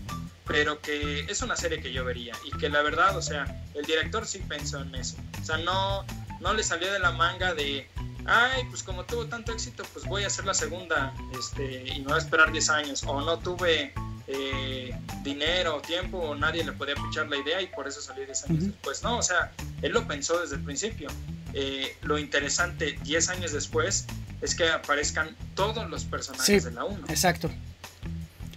[0.47, 2.35] Pero que es una serie que yo vería.
[2.45, 5.17] Y que la verdad, o sea, el director sí pensó en eso.
[5.41, 6.05] O sea, no,
[6.41, 7.89] no le salió de la manga de
[8.27, 12.07] ay, pues como tuvo tanto éxito, pues voy a hacer la segunda este, y me
[12.07, 13.03] voy a esperar 10 años.
[13.05, 13.93] O no tuve
[14.27, 18.25] eh, dinero o tiempo, o nadie le podía pichar la idea y por eso salió
[18.25, 19.03] 10 años después.
[19.03, 19.53] No, o sea,
[19.83, 21.09] él lo pensó desde el principio.
[21.55, 24.07] Eh, lo interesante 10 años después
[24.41, 27.07] es que aparezcan todos los personajes de la 1.
[27.09, 27.51] Exacto.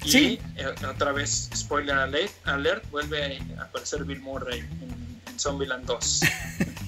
[0.03, 0.39] Y sí.
[0.55, 6.21] Eh, otra vez, spoiler alert, alert, vuelve a aparecer Bill Murray en, en Zombieland 2.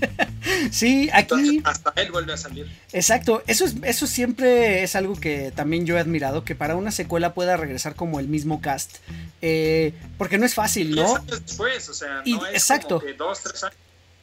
[0.72, 1.62] sí, aquí.
[1.64, 2.68] hasta él vuelve a salir.
[2.94, 6.92] Exacto, eso, es, eso siempre es algo que también yo he admirado, que para una
[6.92, 8.98] secuela pueda regresar como el mismo cast.
[9.42, 11.20] Eh, porque no es fácil, ¿no?
[11.20, 13.00] después, o sea, no es exacto.
[13.00, 13.78] como que dos, tres años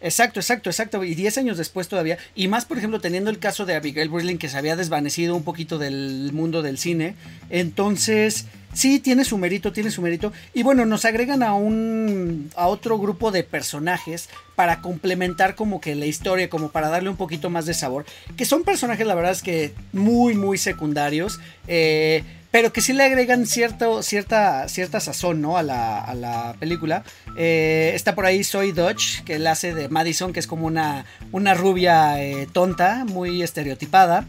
[0.04, 1.02] Exacto, exacto, exacto.
[1.02, 2.18] Y 10 años después todavía.
[2.34, 5.44] Y más, por ejemplo, teniendo el caso de Abigail Breslin, que se había desvanecido un
[5.44, 7.16] poquito del mundo del cine.
[7.48, 10.32] Entonces, sí, tiene su mérito, tiene su mérito.
[10.52, 12.50] Y bueno, nos agregan a un.
[12.56, 17.16] a otro grupo de personajes para complementar como que la historia, como para darle un
[17.16, 18.04] poquito más de sabor.
[18.36, 21.40] Que son personajes, la verdad es que muy, muy secundarios.
[21.66, 22.22] Eh
[22.54, 25.56] pero que sí le agregan cierto, cierta, cierta sazón ¿no?
[25.56, 27.02] a, la, a la película.
[27.36, 31.04] Eh, está por ahí Soy Dodge, que él hace de Madison, que es como una,
[31.32, 34.28] una rubia eh, tonta, muy estereotipada.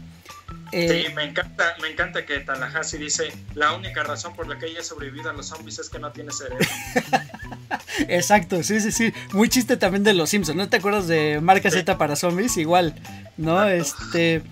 [0.72, 4.66] Eh, sí, me encanta, me encanta que Tallahassee dice la única razón por la que
[4.66, 6.66] ella ha sobrevivido a los zombies es que no tiene cerebro.
[8.08, 9.12] Exacto, sí, sí, sí.
[9.32, 10.56] Muy chiste también de los Simpsons.
[10.56, 12.56] ¿No te acuerdas de Marca Z para zombies?
[12.56, 12.94] Igual,
[13.36, 13.64] ¿no?
[13.64, 14.42] Este.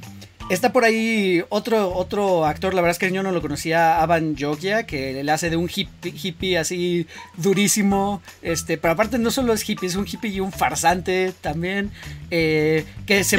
[0.50, 4.36] Está por ahí otro, otro actor, la verdad es que yo no lo conocía, Avan
[4.38, 7.06] Jogia, que le hace de un hippie, así
[7.38, 8.20] durísimo.
[8.42, 11.90] Este, pero aparte no solo es hippie, es un hippie y un farsante también.
[12.30, 13.38] Eh, que se,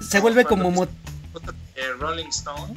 [0.00, 0.88] se, vuelve como...
[1.78, 2.74] Eh, Rolling Stone,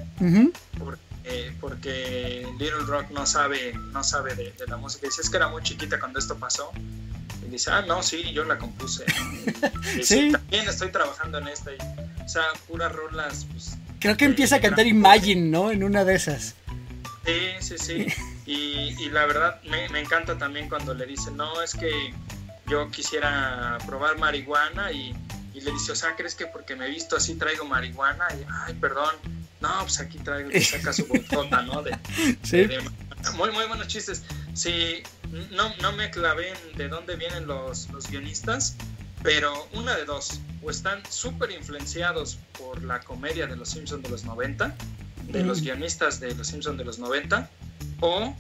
[1.60, 5.08] porque, Little Rock no sabe, no sabe de, la música.
[5.08, 6.72] Dice, es que era muy chiquita cuando esto pasó.
[7.46, 9.06] Y dice, ah, no, sí, yo la compuse.
[10.04, 10.32] sí.
[10.32, 11.72] También estoy trabajando en esta.
[12.24, 13.48] O sea, puras rolas.
[13.52, 15.72] Pues, Creo que empieza a cantar Imagine, ¿no?
[15.72, 16.56] En una de esas.
[17.26, 18.08] Sí, sí, sí.
[18.46, 22.14] Y, la verdad me, encanta también cuando le dice, no, es que
[22.68, 25.14] yo quisiera probar marihuana y,
[25.62, 28.28] le dice, o sea, ¿crees que porque me he visto así traigo marihuana?
[28.34, 29.16] Y, ay, perdón,
[29.62, 31.82] no, pues aquí traigo, y saca su botota, ¿no?
[31.84, 31.98] De,
[32.44, 32.68] ¿Sí?
[33.36, 34.24] muy, muy buenos chistes.
[34.54, 35.04] Sí,
[35.52, 38.76] no, no me clavé en de dónde vienen los, los guionistas,
[39.24, 44.10] pero una de dos, o están súper influenciados por la comedia de Los Simpsons de
[44.10, 44.76] los 90,
[45.28, 45.64] de los mm.
[45.64, 47.50] guionistas de Los Simpsons de los 90,
[48.00, 48.36] o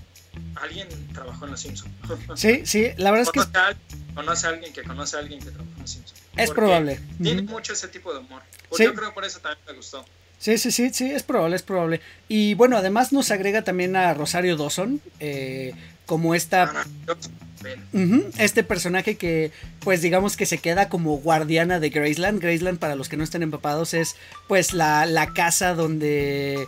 [0.56, 1.94] alguien trabajó en Los Simpsons.
[2.36, 4.14] Sí, sí, la verdad es que...
[4.16, 6.21] conoce a alguien que conoce a alguien que trabajó en Los Simpsons.
[6.36, 7.00] Es probable.
[7.22, 8.42] Tiene mucho ese tipo de humor.
[8.70, 10.06] Pues Yo creo que por eso también me gustó.
[10.40, 12.02] Sí, sí, sí, sí, es probable, es probable.
[12.28, 15.74] Y bueno, además nos agrega también a Rosario Dawson, eh,
[16.06, 16.64] como esta...
[16.64, 16.86] Ah,
[18.40, 19.52] este personaje que,
[19.82, 22.42] pues digamos que se queda como guardiana de Graceland.
[22.42, 24.16] Graceland, para los que no estén empapados, es
[24.48, 26.68] pues la, la casa donde,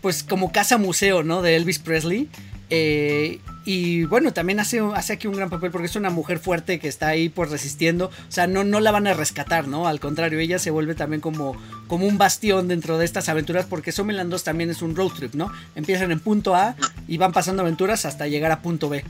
[0.00, 1.42] pues como casa museo, ¿no?
[1.42, 2.28] De Elvis Presley.
[2.70, 6.78] Eh, y bueno, también hace, hace aquí un gran papel porque es una mujer fuerte
[6.78, 8.06] que está ahí pues resistiendo.
[8.06, 9.86] O sea, no, no la van a rescatar, ¿no?
[9.86, 11.54] Al contrario, ella se vuelve también como,
[11.86, 15.34] como un bastión dentro de estas aventuras porque Someland 2 también es un road trip,
[15.34, 15.52] ¿no?
[15.74, 19.04] Empiezan en punto A y van pasando aventuras hasta llegar a punto B.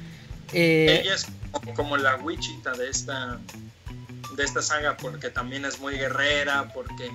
[0.52, 1.26] Eh, ella es
[1.76, 3.38] como, la Wichita de esta,
[4.38, 7.10] de esta saga porque también es muy guerrera, porque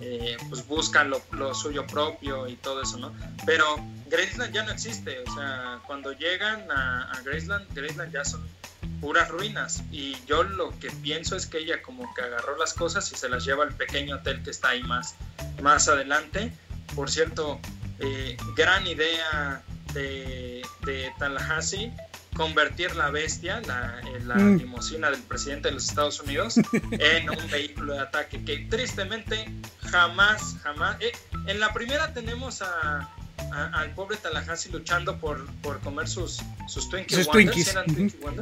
[0.00, 1.20] eh, pues busca lo,
[1.54, 3.12] suyo propio y todo eso, ¿no?
[3.44, 3.64] Pero
[4.06, 8.46] Graceland ya no existe, o sea, cuando llegan a, a Graceland, Graceland ya son
[9.00, 13.10] puras ruinas y yo lo que pienso es que ella como que agarró las cosas
[13.12, 15.16] y se las lleva al pequeño hotel que está ahí más,
[15.60, 16.52] más adelante.
[16.94, 17.58] Por cierto,
[17.98, 19.62] eh, gran idea
[19.92, 21.92] de, de Tallahassee
[22.34, 24.58] convertir la bestia, la, eh, la mm.
[24.58, 26.56] limusina del presidente de los Estados Unidos,
[26.92, 29.44] en un vehículo de ataque que tristemente
[29.80, 30.96] jamás, jamás...
[31.00, 31.12] Eh,
[31.46, 33.08] en la primera tenemos a,
[33.50, 37.18] al pobre Tallahassee luchando por, por comer sus, sus Twinkies.
[37.18, 37.74] Sus Twinkies.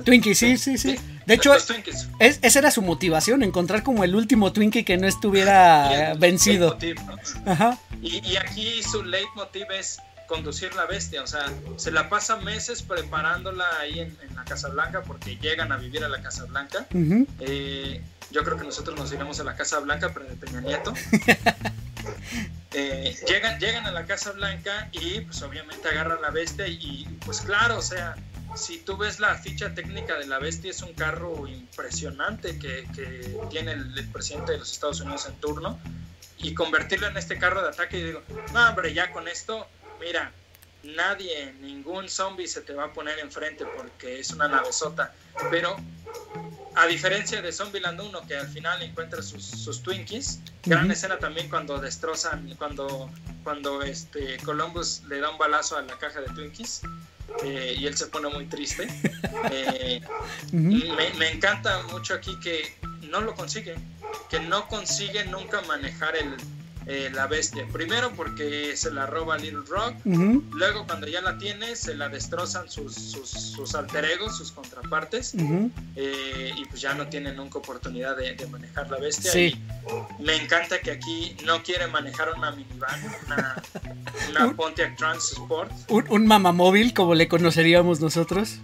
[0.05, 0.97] Twinkies, sí, sí, sí.
[1.26, 6.78] De hecho, esa era su motivación, encontrar como el último Twinkie que no estuviera vencido.
[7.45, 7.78] Ajá.
[8.03, 12.83] Y, y, aquí su leitmotiv es conducir la bestia, o sea, se la pasa meses
[12.83, 16.87] preparándola ahí en, la Casa Blanca porque llegan a vivir a la Casa Blanca.
[17.41, 20.93] Eh, yo creo que nosotros nos iremos a la Casa Blanca, pero de Peña Nieto.
[22.79, 27.41] Eh, llegan, llegan a la Casa Blanca y pues obviamente agarran la bestia y pues
[27.41, 28.16] claro, o sea,
[28.55, 32.87] si tú ves la ficha técnica de la bestia es un carro impresionante que,
[33.49, 35.79] tiene el, el, presidente de los Estados Unidos en turno
[36.39, 38.22] y convertirlo en este carro de ataque y digo,
[38.53, 39.66] no hombre, ya con esto
[40.01, 40.32] mira,
[40.82, 45.12] nadie, ningún zombie se te va a poner enfrente porque es una navezota.
[45.51, 45.76] Pero
[46.74, 51.78] a diferencia de Zombieland 1, que al final encuentra sus, Twinkies, gran escena también cuando
[51.78, 53.11] destrozan, cuando,
[53.44, 56.82] cuando este Columbus le da un balazo a la caja de Twinkies.
[57.42, 58.86] Eh, y él se pone muy triste.
[59.51, 60.01] Eh,
[60.51, 63.76] me, me, encanta mucho aquí que no lo consigue,
[64.30, 66.36] que no consigue nunca manejar el,
[66.87, 67.66] eh, la bestia.
[67.72, 72.70] Primero porque se la roba Little Rock, luego cuando ya la tiene se la destrozan
[72.70, 75.34] sus, sus, sus alter egos, sus contrapartes,
[75.97, 79.32] eh, y pues ya no tiene nunca oportunidad de, manejar la bestia.
[80.20, 83.62] me encanta que aquí no quiere manejar una minivan, una,
[84.30, 85.72] una Pontiac Trans Sport.
[85.89, 88.61] Un, un mamamóvil, como le conoceríamos nosotros.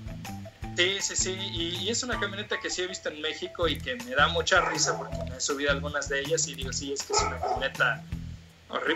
[0.76, 3.96] Sí, sí, sí, y, es una camioneta que sí he visto en México y que
[3.96, 7.02] me da mucha risa porque me he subido algunas de ellas y digo, sí, es
[7.02, 8.02] que es una camioneta.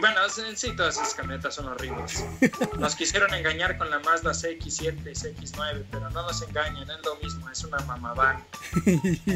[0.01, 0.20] Bueno,
[0.55, 2.24] sí, todas esas camionetas son horribles.
[2.79, 7.16] Nos quisieron engañar con la Mazda CX-7 y CX-9, pero no nos engañen, es lo
[7.16, 8.43] mismo, es una mamaván.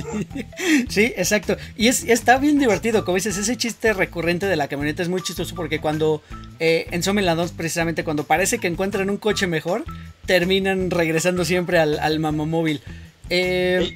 [0.88, 1.56] Sí, exacto.
[1.76, 5.22] Y es, está bien divertido, como dices, ese chiste recurrente de la camioneta es muy
[5.22, 6.22] chistoso porque cuando
[6.58, 9.84] eh, en Zombieland 2, precisamente cuando parece que encuentran un coche mejor,
[10.26, 12.82] terminan regresando siempre al, al mamamóvil.
[13.28, 13.94] Eh,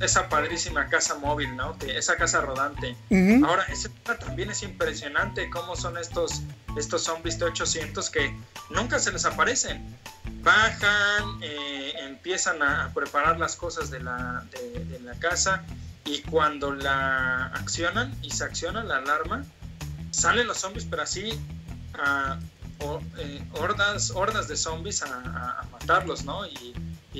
[0.00, 1.76] esa padrísima casa móvil, ¿no?
[1.86, 2.96] esa casa rodante.
[3.44, 3.88] Ahora, ese
[4.20, 6.42] también es impresionante cómo son estos,
[6.76, 8.34] estos zombies de 800 que
[8.70, 9.96] nunca se les aparecen.
[10.42, 15.64] Bajan, eh, empiezan a preparar las cosas de la, de, la casa
[16.04, 19.44] y cuando la accionan y se acciona la alarma,
[20.10, 21.38] salen los zombies, pero así
[21.94, 22.38] a,
[23.18, 26.46] eh, hordas, hordas de zombies a, matarlos, ¿no?
[26.46, 26.74] Y,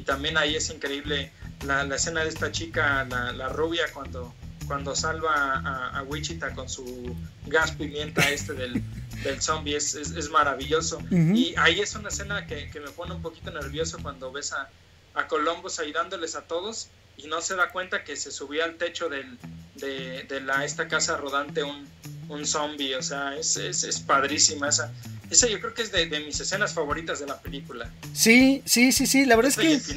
[0.07, 1.33] también ahí es increíble
[1.65, 4.35] la, escena de esta chica, la, rubia, cuando,
[4.67, 8.83] cuando salva a, Wichita con su gas pimienta este del,
[9.25, 11.01] del zombie, es, es, maravilloso.
[11.11, 14.69] Y ahí es una escena que, me pone un poquito nervioso cuando ves a,
[15.15, 19.09] a Columbus ayudándoles a todos y no se da cuenta que se subía al techo
[19.09, 19.39] del,
[19.75, 21.89] de, de la, esta casa rodante un,
[22.29, 24.93] un zombie, o sea, es, es, es padrísima esa.
[25.31, 27.91] Esa yo creo que es de, mis escenas favoritas de la película.
[28.15, 29.97] Sí, sí, sí, sí, la verdad es que...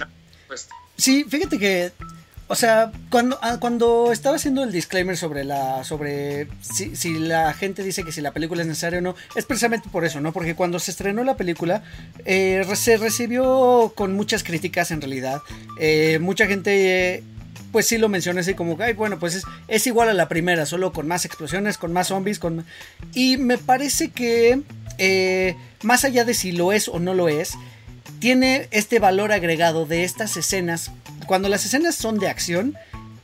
[0.97, 1.91] Sí, fíjate que
[2.51, 5.85] o sea, cuando, ah, cuando estaba haciendo el disclaimer sobre la.
[5.85, 9.45] sobre si, si, la gente dice que si la película es necesaria o no, es
[9.45, 10.33] precisamente por eso, ¿no?
[10.33, 11.81] Porque cuando se estrenó la película,
[12.25, 15.41] eh, se recibió con muchas críticas en realidad.
[15.79, 17.23] Eh, mucha gente
[17.71, 20.91] pues sí lo mencioné así como, ay, bueno, pues es, igual a la primera, solo
[20.91, 22.65] con más explosiones, con más zombies, con...
[23.13, 24.61] Y me parece que,
[24.97, 27.53] eh, más allá de si lo es o no lo es,
[28.21, 30.91] tiene este valor agregado de estas escenas.
[31.25, 32.77] Cuando las escenas son de acción,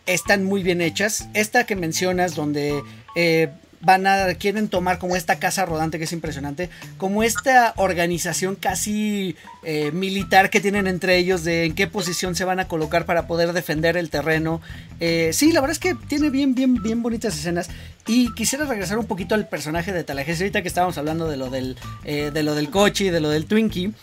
[0.08, 1.30] están muy bien hechas.
[1.36, 2.82] Esta que mencionas, donde
[3.16, 8.56] eh, van a quieren tomar como esta casa rodante que es impresionante, como esta organización
[8.56, 13.06] casi eh, militar que tienen entre ellos de en qué posición se van a colocar
[13.06, 14.62] para poder defender el terreno.
[15.00, 17.70] Eh, sí, la verdad es que tiene bien, bien, bien bonitas escenas.
[18.08, 21.52] Y quisiera regresar un poquito al personaje de Tallahassee ahorita que estábamos hablando de lo
[21.52, 23.94] del, eh, de lo del coche y de lo del Twinkie.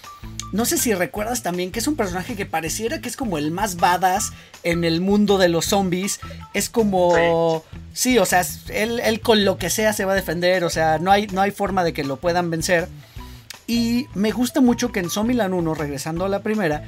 [0.54, 3.50] No sé si recuerdas también que es un personaje que pareciera que es como el
[3.50, 4.30] más badass
[4.62, 6.20] en el mundo de los zombies.
[6.52, 7.64] Es como...
[7.92, 10.62] Sí, o sea, él, él, con lo que sea se va a defender.
[10.62, 12.86] O sea, no hay, no hay forma de que lo puedan vencer.
[13.66, 16.84] Y me gusta mucho que en Zombieland 1, regresando a la primera,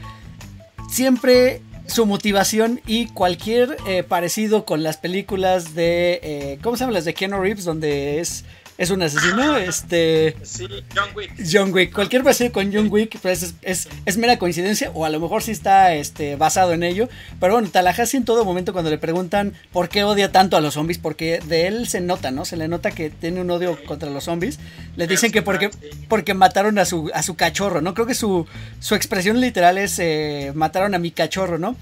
[0.89, 6.21] siempre su motivación y cualquier eh, parecido con las películas de...
[6.23, 7.65] Eh, ¿Cómo se llaman las de Keanu Reeves?
[7.65, 8.45] Donde es
[8.79, 10.37] es un asesino, este...
[10.43, 11.33] Sí, John Wick.
[11.51, 11.93] John Wick.
[11.93, 15.53] Cualquier parecido con John Wick pues es, es, mera coincidencia o a lo mejor sí
[15.53, 17.09] está este, basado en ello.
[17.41, 20.75] Pero bueno, Tallahassee en todo momento cuando le preguntan por qué odia tanto a los
[20.75, 22.45] zombies, porque de él se nota, ¿no?
[22.45, 24.59] Se le nota que tiene un odio contra los zombies.
[24.97, 25.71] Le dicen que porque,
[26.09, 27.95] porque mataron a su, a su cachorro, ¿no?
[27.95, 28.47] Creo que su,
[28.81, 31.77] su expresión literal es eh, mataron a mi cachorro, ¿no?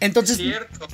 [0.00, 0.40] Entonces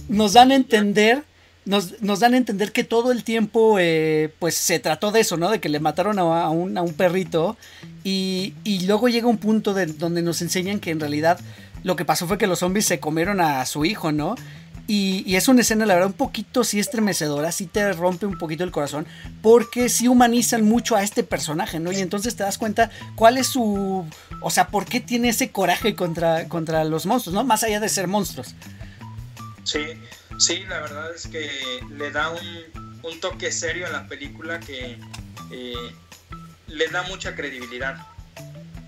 [0.09, 1.25] nos dan a entender
[1.65, 5.51] nos, dan a entender que todo el tiempo eh, pues se trató de eso, ¿no?
[5.51, 7.57] De que le mataron a, un, a un, perrito
[8.03, 11.39] y, y, luego llega un punto de, donde nos enseñan que en realidad
[11.83, 14.35] lo que pasó fue que los zombies se comieron a su hijo, ¿no?
[14.87, 18.39] Y, y, es una escena, la verdad, un poquito sí estremecedora, sí te rompe un
[18.39, 19.07] poquito el corazón,
[19.41, 21.93] porque sí humanizan mucho a este personaje, ¿no?
[21.93, 24.05] Y entonces te das cuenta cuál es su...
[24.43, 27.45] O sea, por qué tiene ese coraje contra, contra los monstruos, ¿no?
[27.45, 28.55] Más allá de ser monstruos.
[29.63, 29.79] Sí,
[30.41, 31.51] Sí, la verdad es que
[31.91, 34.99] le da un, toque serio a la película que
[35.51, 35.95] eh,
[36.67, 38.07] le da mucha credibilidad.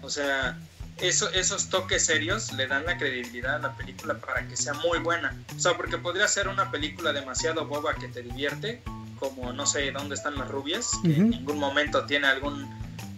[0.00, 0.59] O sea,
[0.96, 4.98] eso, esos toques serios le dan la credibilidad a la película para que sea muy
[5.00, 5.36] buena.
[5.55, 8.82] O sea, porque podría ser una película demasiado boba que te divierte,
[9.18, 12.66] como no sé dónde están las rubias, que en ningún momento tiene algún,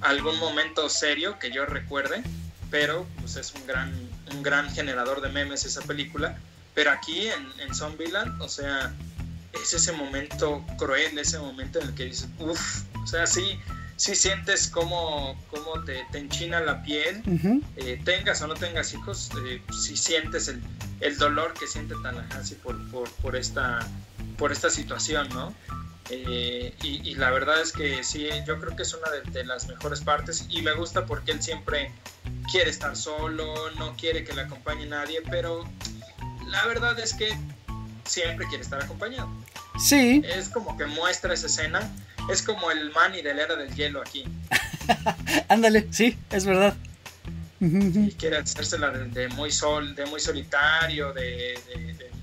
[0.01, 2.25] algún momento serio que yo recuerde,
[2.69, 3.93] pero pues es un gran,
[4.33, 6.37] un gran generador de memes esa película
[6.75, 8.93] pero aquí en, en Zombieland, o sea,
[9.53, 13.59] es ese momento cruel, ese momento en el que dices, uff, o sea, sí,
[13.97, 17.23] sí sientes cómo, cómo te, te, enchina la piel,
[17.77, 20.61] eh, tengas o no tengas hijos, eh, sí sientes el,
[21.01, 23.87] el, dolor que siente Tallahassee por, por, por, esta,
[24.37, 25.55] por esta situación, ¿no?
[26.11, 30.03] Eh, y, la verdad es que sí, yo creo que es una de, las mejores
[30.03, 31.93] partes y me gusta porque él siempre
[32.51, 35.65] quiere estar solo, no quiere que le acompañe nadie, pero
[36.55, 37.37] la verdad es que
[38.05, 39.29] siempre quiere estar acompañado.
[39.79, 40.23] Sí.
[40.25, 41.91] Es como que muestra esa escena,
[42.31, 44.25] es como el Manny de la era del hielo aquí.
[45.49, 46.75] Ándale, sí, es verdad.
[47.61, 51.59] Y quiere hacérsela de, muy sol, de muy solitario, de,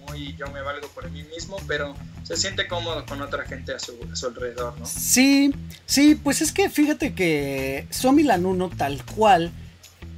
[0.07, 3.79] muy yo me valgo por mí mismo, pero se siente cómodo con otra gente a
[3.79, 4.85] su, alrededor, ¿no?
[4.85, 5.51] Sí,
[5.85, 9.51] sí, pues es que fíjate que Somi Lanuno tal cual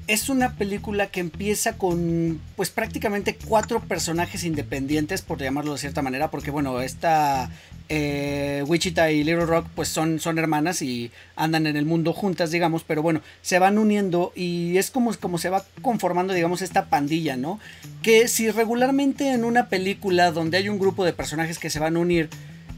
[0.07, 6.01] es una película que empieza con pues prácticamente cuatro personajes independientes, por llamarlo de cierta
[6.01, 7.49] manera, porque bueno, esta
[7.89, 12.51] eh, Wichita y Little Rock pues son, son hermanas y andan en el mundo juntas,
[12.51, 16.85] digamos, pero bueno, se van uniendo y es como, como se va conformando, digamos, esta
[16.85, 17.59] pandilla, ¿no?
[18.01, 21.95] Que si regularmente en una película donde hay un grupo de personajes que se van
[21.95, 22.29] a unir,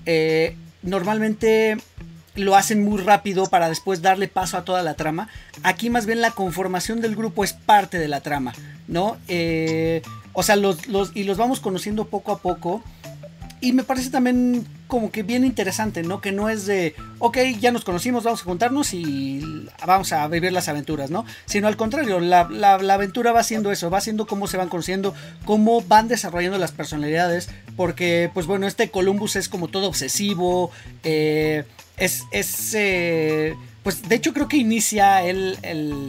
[0.05, 1.78] eh, normalmente
[2.36, 5.29] lo hacen muy rápido para después darle paso a toda la trama.
[5.63, 8.53] Aquí más bien la conformación del grupo es parte de la trama,
[8.88, 9.17] ¿no?
[9.27, 10.01] Eh,
[10.33, 10.77] o sea, los,
[11.13, 12.83] y los vamos conociendo poco a poco.
[13.61, 16.21] Y me parece también como que bien interesante, ¿no?
[16.21, 20.51] Que no es de, ok, ya nos conocimos, vamos a juntarnos y vamos a vivir
[20.51, 21.25] las aventuras, ¿no?
[21.45, 22.41] Sino al contrario, la,
[22.93, 25.15] aventura va siendo eso, va siendo cómo se van conociendo,
[25.45, 30.69] cómo van desarrollando las personalidades, porque, pues bueno, este Columbus es como todo obsesivo,
[31.03, 31.63] eh,
[31.97, 35.57] es, es eh, pues de hecho creo que inicia él,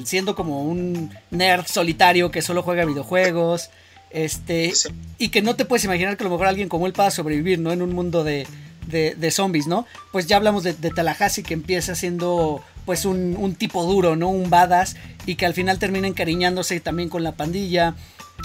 [0.07, 3.71] siendo como un nerd solitario que solo juega videojuegos.
[4.11, 4.73] Este,
[5.19, 7.59] y que no te puedes imaginar que a lo mejor alguien como él pueda sobrevivir,
[7.59, 7.73] ¿no?
[7.73, 8.47] En un mundo de,
[8.87, 9.85] de, zombies, ¿no?
[10.11, 14.29] Pues ya hablamos de, de, Tallahassee que empieza siendo pues un, un, tipo duro, ¿no?
[14.29, 17.95] Un badass y que al final termina encariñándose también con la pandilla.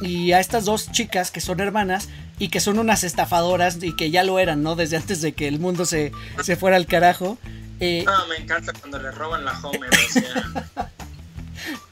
[0.02, 4.10] Y a estas dos chicas que son hermanas y que son unas estafadoras y que
[4.10, 4.76] ya lo eran, ¿no?
[4.76, 6.12] Desde antes de que el mundo se,
[6.44, 7.38] se fuera al carajo.
[7.80, 10.90] Eh, ah, me encanta cuando le roban la Homer, o sea.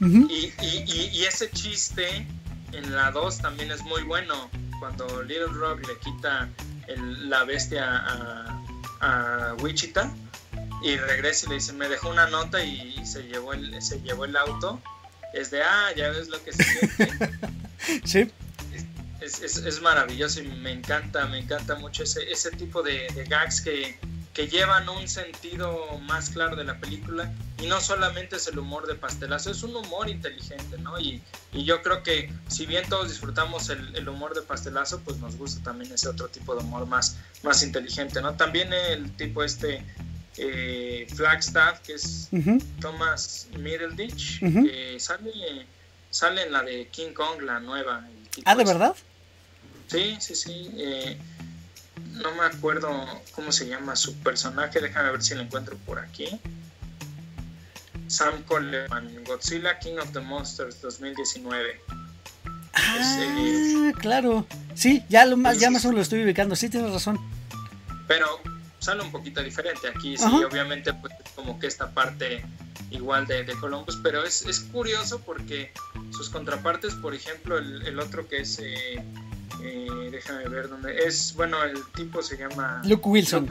[0.00, 2.26] y, y, y, ese chiste
[2.72, 4.50] en la 2 también es muy bueno.
[4.78, 6.48] Cuando Little Rock le quita
[6.96, 8.62] la bestia a,
[9.00, 10.12] a, Wichita
[10.82, 14.24] y regresa y le dice, me dejó una nota y se llevó el, se llevó
[14.24, 14.80] el auto.
[15.32, 17.30] Es de, ah, ya ves lo que se siente.
[18.04, 18.32] sí
[19.20, 23.98] es, maravilloso y me encanta, me encanta mucho ese, ese tipo de, gags que,
[24.32, 28.86] que, llevan un sentido más claro de la película y no solamente es el humor
[28.86, 30.98] de pastelazo, es un humor inteligente, ¿no?
[30.98, 31.22] Y,
[31.52, 35.62] y yo creo que si bien todos disfrutamos el, humor de pastelazo, pues nos gusta
[35.62, 38.34] también ese otro tipo de humor más, más inteligente, ¿no?
[38.34, 39.84] También el tipo este...
[40.42, 42.30] Eh, Flagstaff, que es
[42.80, 45.66] Thomas Middleditch, que sale,
[46.08, 48.06] sale en la de King Kong, la nueva.
[48.46, 48.96] Ah, ¿de verdad?
[49.88, 50.70] Sí, sí, sí.
[50.78, 51.18] Eh,
[52.22, 52.90] no me acuerdo
[53.32, 54.80] cómo se llama su personaje.
[54.80, 56.40] Déjame ver si lo encuentro por aquí.
[58.06, 61.80] Sam Coleman, Godzilla King of the Monsters 2019.
[62.72, 64.46] Ah, claro.
[64.74, 66.56] Sí, ya, lo más, ya más o menos lo estoy ubicando.
[66.56, 67.18] Sí, tienes razón.
[68.08, 68.40] Pero
[68.98, 69.88] un poquito diferente.
[69.88, 72.42] Aquí sí, obviamente, pues como que esta parte
[72.90, 75.70] igual de, de Columbus, pero es, es, curioso porque
[76.10, 79.04] sus contrapartes, por ejemplo, el, el otro que es eh,
[79.62, 81.34] eh, déjame ver dónde es.
[81.34, 83.48] Bueno, el tipo se llama Luke Wilson.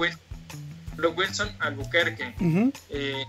[0.98, 2.36] Luke, Wilson, Albuquerque.
[2.90, 3.26] Eh,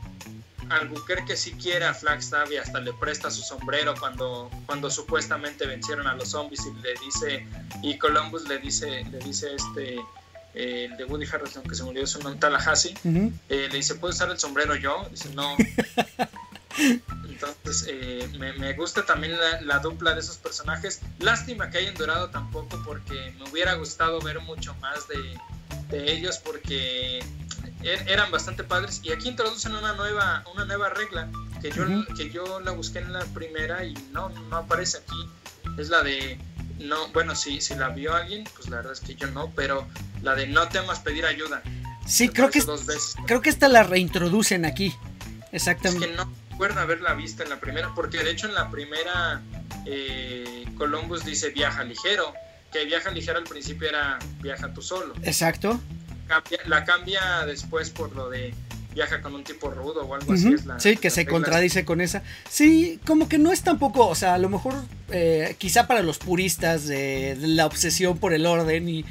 [0.70, 6.06] Albuquerque si quiere a Flagstaff y hasta le presta su sombrero cuando, cuando supuestamente vencieron
[6.06, 7.46] a los zombies y le dice,
[7.82, 10.00] y Columbus le dice, le dice este,
[10.54, 14.30] eh, el de Woody Harrelson que se murió, es un Tallahassee, le dice, ¿puedo usar
[14.30, 15.06] el sombrero yo?
[15.10, 15.56] Dice, no.
[17.24, 21.00] Entonces, eh, me, gusta también la, dupla de esos personajes.
[21.18, 25.38] Lástima que hayan durado tampoco porque me hubiera gustado ver mucho más de,
[25.92, 27.20] ellos porque
[27.82, 29.00] er, eran bastante padres.
[29.02, 31.30] Y aquí introducen una nueva, una nueva regla
[31.60, 31.84] que yo,
[32.16, 35.28] que yo la busqué en la primera y no, no aparece aquí.
[35.78, 36.38] Es la de,
[36.80, 39.86] no, bueno, si, si la vio alguien, pues la verdad es que yo no, pero
[40.22, 41.62] la de no temas pedir ayuda.
[42.06, 42.62] Sí, creo que,
[43.26, 44.94] creo que esta la reintroducen aquí.
[45.52, 46.06] Exactamente.
[46.06, 49.42] Es que no recuerdo haberla vista en la primera, porque de hecho en la primera
[49.86, 52.32] eh, Columbus dice viaja ligero,
[52.72, 55.14] que viaja ligero al principio era viaja tú solo.
[55.22, 55.80] Exacto.
[56.66, 58.54] la cambia después por lo de
[58.94, 60.54] viaja con un tipo rudo o algo así.
[60.78, 62.22] sí, que se contradice con esa.
[62.48, 64.74] Sí, como que no es tampoco, o sea, a lo mejor
[65.12, 69.04] eh, quizá para los puristas de, la obsesión por el orden y...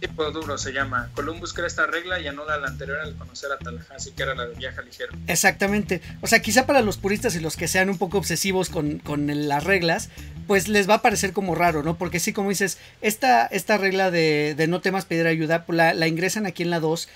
[0.00, 1.10] tipo duro se llama.
[1.14, 4.46] Columbus crea esta regla y anula la anterior al conocer a Tallahassee, que era la
[4.46, 5.12] de viaja ligero.
[5.26, 6.00] Exactamente.
[6.20, 9.00] O sea, quizá para los puristas y los que sean un poco obsesivos con,
[9.48, 10.10] las reglas,
[10.46, 11.96] pues les va a parecer como raro, ¿no?
[11.96, 16.06] Porque sí, como dices, esta, esta regla de, no temas pedir ayuda, pues la, la
[16.06, 17.08] ingresan aquí en la 2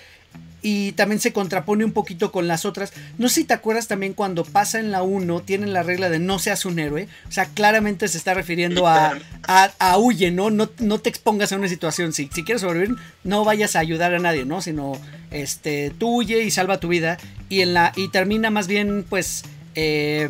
[0.61, 2.93] y también se contrapone un poquito con las otras.
[3.17, 6.19] No sé si te acuerdas también cuando pasa en la 1, tienen la regla de
[6.19, 7.07] no seas un héroe.
[7.27, 9.17] O sea, claramente se está refiriendo a,
[9.47, 10.51] a, huye, ¿no?
[10.51, 10.69] ¿no?
[10.79, 12.13] No te expongas a una situación.
[12.13, 14.61] Si, si quieres sobrevivir, no vayas a ayudar a nadie, ¿no?
[14.61, 14.93] Sino,
[15.31, 17.17] este, tú huye y salva tu vida.
[17.49, 20.29] Y, en la, y termina más bien, pues, eh,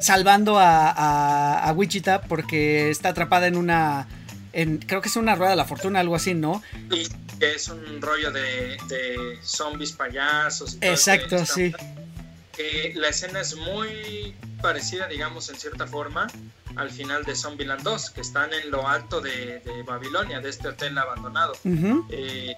[0.00, 4.08] salvando a, a, Wichita porque está atrapada en una...
[4.56, 6.62] En, creo que es una rueda de la fortuna, algo así, ¿no?
[7.38, 10.78] que es un rollo de, de zombies payasos.
[10.80, 11.74] Exacto, sí.
[12.94, 16.26] la escena es muy parecida, digamos, en cierta forma,
[16.76, 20.96] al final de Zombieland 2, que están en lo alto de, Babilonia, de este hotel
[20.96, 21.52] abandonado.
[22.10, 22.56] Eh,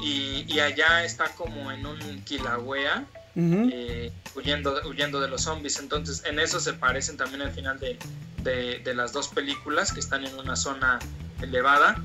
[0.00, 3.04] y, allá está como en un Kilauea,
[3.38, 5.78] eh, huyendo, huyendo de los zombies.
[5.78, 7.98] Entonces, en eso se parecen también al final de,
[8.42, 10.98] de, las dos películas, que están en una zona
[11.40, 11.96] elevada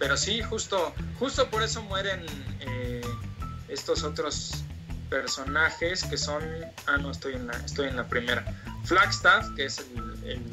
[0.00, 2.24] pero sí, justo, justo por eso mueren
[2.60, 3.02] eh,
[3.68, 4.64] estos otros
[5.10, 6.42] personajes que son.
[6.86, 8.44] Ah, no, estoy en la, estoy en la primera.
[8.84, 9.84] Flagstaff, que es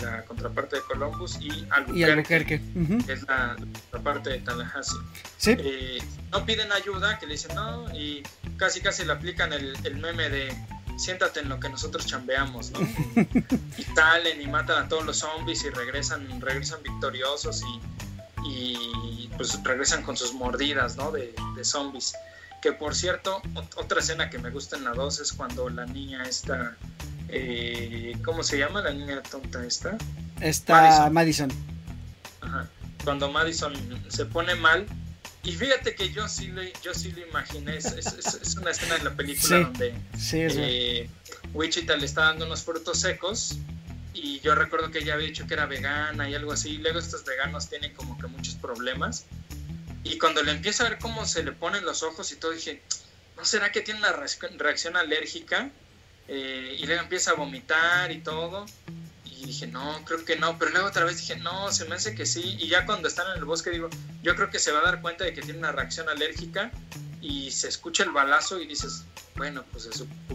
[0.02, 2.62] la contraparte de Columbus, y Albuquerque,
[3.06, 4.98] que es la contraparte de Tallahassee.
[5.38, 5.56] ¿Sí?
[5.58, 6.00] Eh,
[6.32, 8.24] no piden ayuda, que le dicen no, y
[8.58, 10.54] casi casi le aplican el, el meme de
[10.98, 12.80] siéntate en lo que nosotros chambeamos, ¿no?
[13.78, 17.80] y salen y matan a todos los zombies y regresan, regresan victoriosos y
[18.48, 21.12] y pues regresan con sus mordidas, ¿no?
[21.12, 21.34] De,
[21.64, 22.14] zombies.
[22.62, 23.42] Que por cierto,
[23.76, 26.76] otra escena que me gusta en la 2 es cuando la niña está,
[27.30, 29.98] eh, ¿cómo se llama la niña tonta esta?
[30.42, 31.50] Está Madison.
[32.42, 32.68] Ajá.
[33.04, 33.74] Cuando Madison
[34.10, 34.86] se pone mal,
[35.44, 39.06] y fíjate que yo sí lo, yo sí lo imaginé, es, es, una escena en
[39.06, 39.94] la película donde
[40.34, 41.10] eh,
[41.54, 43.58] Wichita le está dando unos frutos secos
[44.14, 47.00] y yo recuerdo que ella había dicho que era vegana y algo así, y luego
[47.00, 49.26] estos veganos tienen como que muchos problemas.
[50.10, 52.82] Y cuando le empiezo a ver cómo se le ponen los ojos y todo, dije,
[53.36, 54.14] ¿no será que tiene una
[54.58, 55.70] reacción alérgica?
[56.28, 58.66] Eh, y luego empieza a vomitar y todo.
[59.26, 60.58] Y dije, no, creo que no.
[60.58, 62.56] Pero luego otra vez dije, no, se me hace que sí.
[62.60, 63.90] Y ya cuando están en el bosque digo,
[64.24, 66.72] yo creo que se va a dar cuenta de que tiene una reacción alérgica.
[67.22, 69.04] Y se escucha el balazo y dices,
[69.36, 69.90] bueno, pues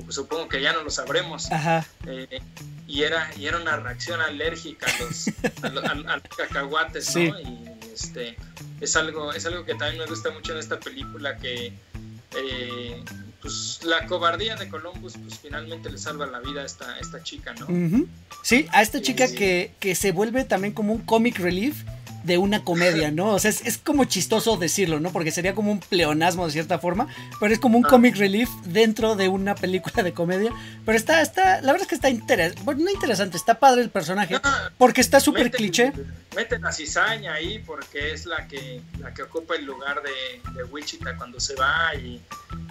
[0.08, 1.50] supongo que ya no lo sabremos.
[1.50, 1.86] Ajá.
[2.06, 2.40] Eh,
[2.86, 4.86] y era, y era una reacción alérgica
[5.62, 7.40] a los, a, cacahuates, ¿no?
[7.40, 8.36] Y este,
[8.80, 11.72] es algo, es algo que también me gusta mucho en esta película que
[12.36, 13.04] eh,
[13.40, 17.54] pues la cobardía de Columbus pues finalmente le salva la vida a esta, esta chica,
[17.54, 17.66] ¿no?
[18.42, 21.82] Sí, a esta chica que, que se vuelve también como un comic relief
[22.24, 23.34] de una comedia, ¿no?
[23.34, 25.12] O sea, es, como chistoso decirlo, ¿no?
[25.12, 27.08] Porque sería como un pleonasmo de cierta forma,
[27.40, 27.88] pero es como un ah.
[27.88, 30.52] comic relief dentro de una película de comedia.
[30.84, 33.90] Pero está, está, la verdad es que está interesante, bueno, no interesante, está padre el
[33.90, 34.40] personaje,
[34.78, 35.92] porque está súper cliché.
[36.36, 40.64] Meten a cizaña ahí porque es la que, la que ocupa el lugar de, de
[40.64, 42.20] Wichita cuando se va y,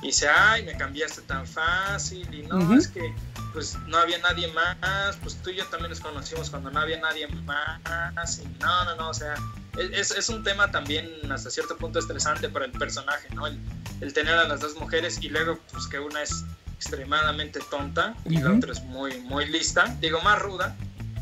[0.02, 3.14] y dice, ay, me cambiaste tan fácil y no, es que
[3.54, 7.00] pues no había nadie más, pues tú y yo también nos conocimos cuando no había
[7.00, 9.36] nadie más, y no, no, no, o sea,
[9.78, 13.48] es, es un tema también hasta cierto punto estresante para el personaje, ¿no?
[13.48, 13.60] El,
[14.02, 16.44] el, tener a las dos mujeres y luego pues que una es
[16.76, 20.76] extremadamente tonta y la otra es muy, muy lista, digo más ruda,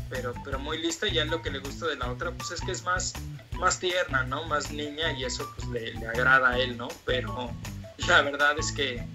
[0.08, 2.60] pero, pero muy lista y a lo que le gusta de la otra pues es
[2.60, 3.12] que es más,
[3.58, 4.44] más tierna, ¿no?
[4.46, 6.88] Más niña y eso pues le, le agrada a él, ¿no?
[7.04, 7.52] Pero
[8.08, 9.06] la verdad es que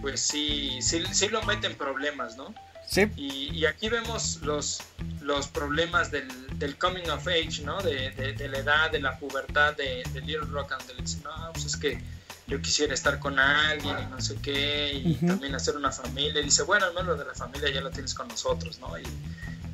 [0.00, 2.54] pues sí, sí, sí lo meten problemas, ¿no?
[2.90, 3.08] Sí.
[3.16, 4.80] Y, aquí vemos los,
[5.20, 6.26] los problemas del,
[6.58, 7.80] del coming of age, ¿no?
[7.82, 11.76] De, de, la edad, de la pubertad de, Little Rock and dice, no, pues es
[11.76, 12.02] que
[12.48, 16.40] yo quisiera estar con alguien y no sé qué, y también hacer una familia.
[16.40, 18.98] Y dice, bueno, al menos lo de la familia ya lo tienes con nosotros, ¿no?
[18.98, 19.04] Y,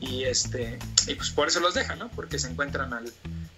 [0.01, 2.11] y, este, y pues por eso los deja, ¿no?
[2.11, 3.11] Porque se encuentran al,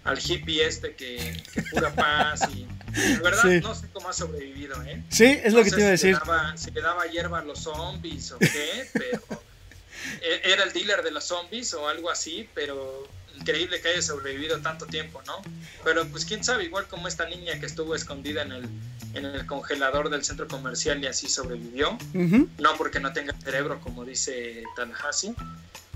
[0.05, 4.81] al hippie este que, que pura paz y de verdad no sé cómo ha sobrevivido,
[4.83, 5.03] ¿eh?
[5.09, 6.17] Sí, es lo que te iba a decir.
[6.55, 9.43] Si le, daba, hierba a los zombies o qué, pero
[10.43, 13.07] era el dealer de los zombies o algo así, pero
[13.39, 15.41] increíble que haya sobrevivido tanto tiempo, ¿no?
[15.83, 18.69] Pero pues quién sabe, igual como esta niña que estuvo escondida en el,
[19.13, 24.05] en el congelador del centro comercial y así sobrevivió, no porque no tenga cerebro como
[24.05, 25.33] dice Tallahassee,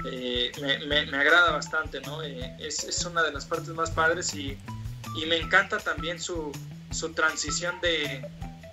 [0.06, 0.51] eh,
[0.88, 2.24] me, me, agrada bastante, ¿no?
[2.24, 4.58] Eh, es, es, una de las partes más padres y,
[5.22, 6.51] y me encanta también su,
[6.91, 8.26] su transición de,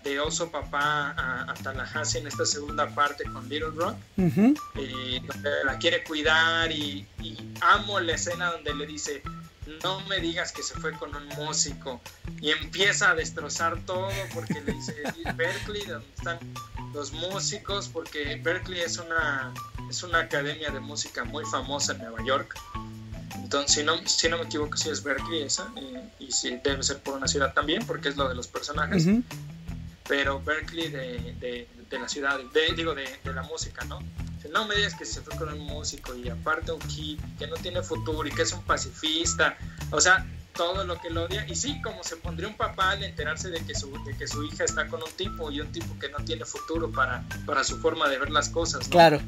[0.03, 5.51] de oso papá a, a, Tallahassee en esta segunda parte con Little Rock, eh, donde
[5.65, 9.23] la quiere cuidar y, y, amo la escena donde le dice,
[9.83, 12.01] no me digas que se fue con un músico
[12.41, 14.95] y empieza a destrozar todo porque le dice
[15.37, 16.39] Berkeley, donde están
[16.95, 19.53] los músicos, porque Berkeley es una,
[19.89, 22.59] es una academia de música muy famosa en Nueva York.
[23.37, 25.73] Entonces, si no, si no me equivoco, si es Berkeley esa,
[26.19, 29.07] y si debe ser por una ciudad también, porque es lo de los personajes.
[30.11, 34.01] Pero Berkeley de, la ciudad, de, digo, de, la música, ¿no?
[34.51, 37.55] No me digas que se fue con un músico y aparte un hit, que no
[37.55, 39.57] tiene futuro y que es un pacifista.
[39.93, 41.47] O sea, todo lo que lo odia.
[41.49, 44.43] Y sí, como se pondría un papá al enterarse de que su, de que su
[44.43, 47.79] hija está con un tipo y un tipo que no tiene futuro para, para su
[47.79, 48.89] forma de ver las cosas.
[48.89, 49.21] Claro.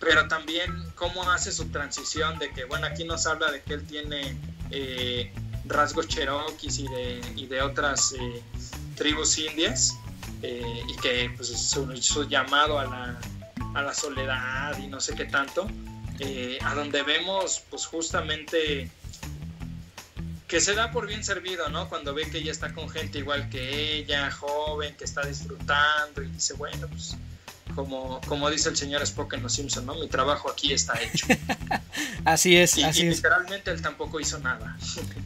[0.00, 3.86] Pero también cómo hace su transición de que, bueno, aquí nos habla de que él
[3.86, 4.34] tiene
[4.70, 5.30] eh,
[5.66, 8.42] rasgos cherokees y de, y de otras eh,
[9.02, 9.98] tribus indias
[10.42, 13.20] eh, y que pues, su, su llamado a la,
[13.74, 15.66] a la soledad y no sé qué tanto,
[16.60, 18.88] a donde vemos pues justamente
[20.46, 21.88] que se da por bien servido, ¿no?
[21.88, 26.28] Cuando ve que ella está con gente igual que ella, joven, que está disfrutando y
[26.28, 27.16] dice, bueno, pues
[27.74, 29.94] como, como dice el señor Spock en Los Simpson, ¿no?
[29.94, 31.26] Mi trabajo aquí está hecho.
[32.24, 34.76] así es, y, así y literalmente él tampoco hizo nada.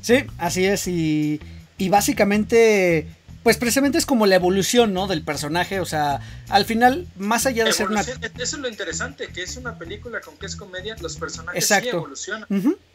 [0.00, 1.40] sí, así es, y,
[1.76, 3.08] y básicamente
[3.46, 5.06] pues precisamente es como la evolución, ¿no?
[5.06, 8.00] Del personaje, o sea, al final, más allá de ser una...
[8.00, 11.88] Eso es lo interesante, que es una película con que es comedia, los personajes sí
[11.88, 12.48] evolucionan.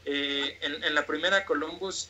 [0.03, 2.09] Eh, en, en, la primera Columbus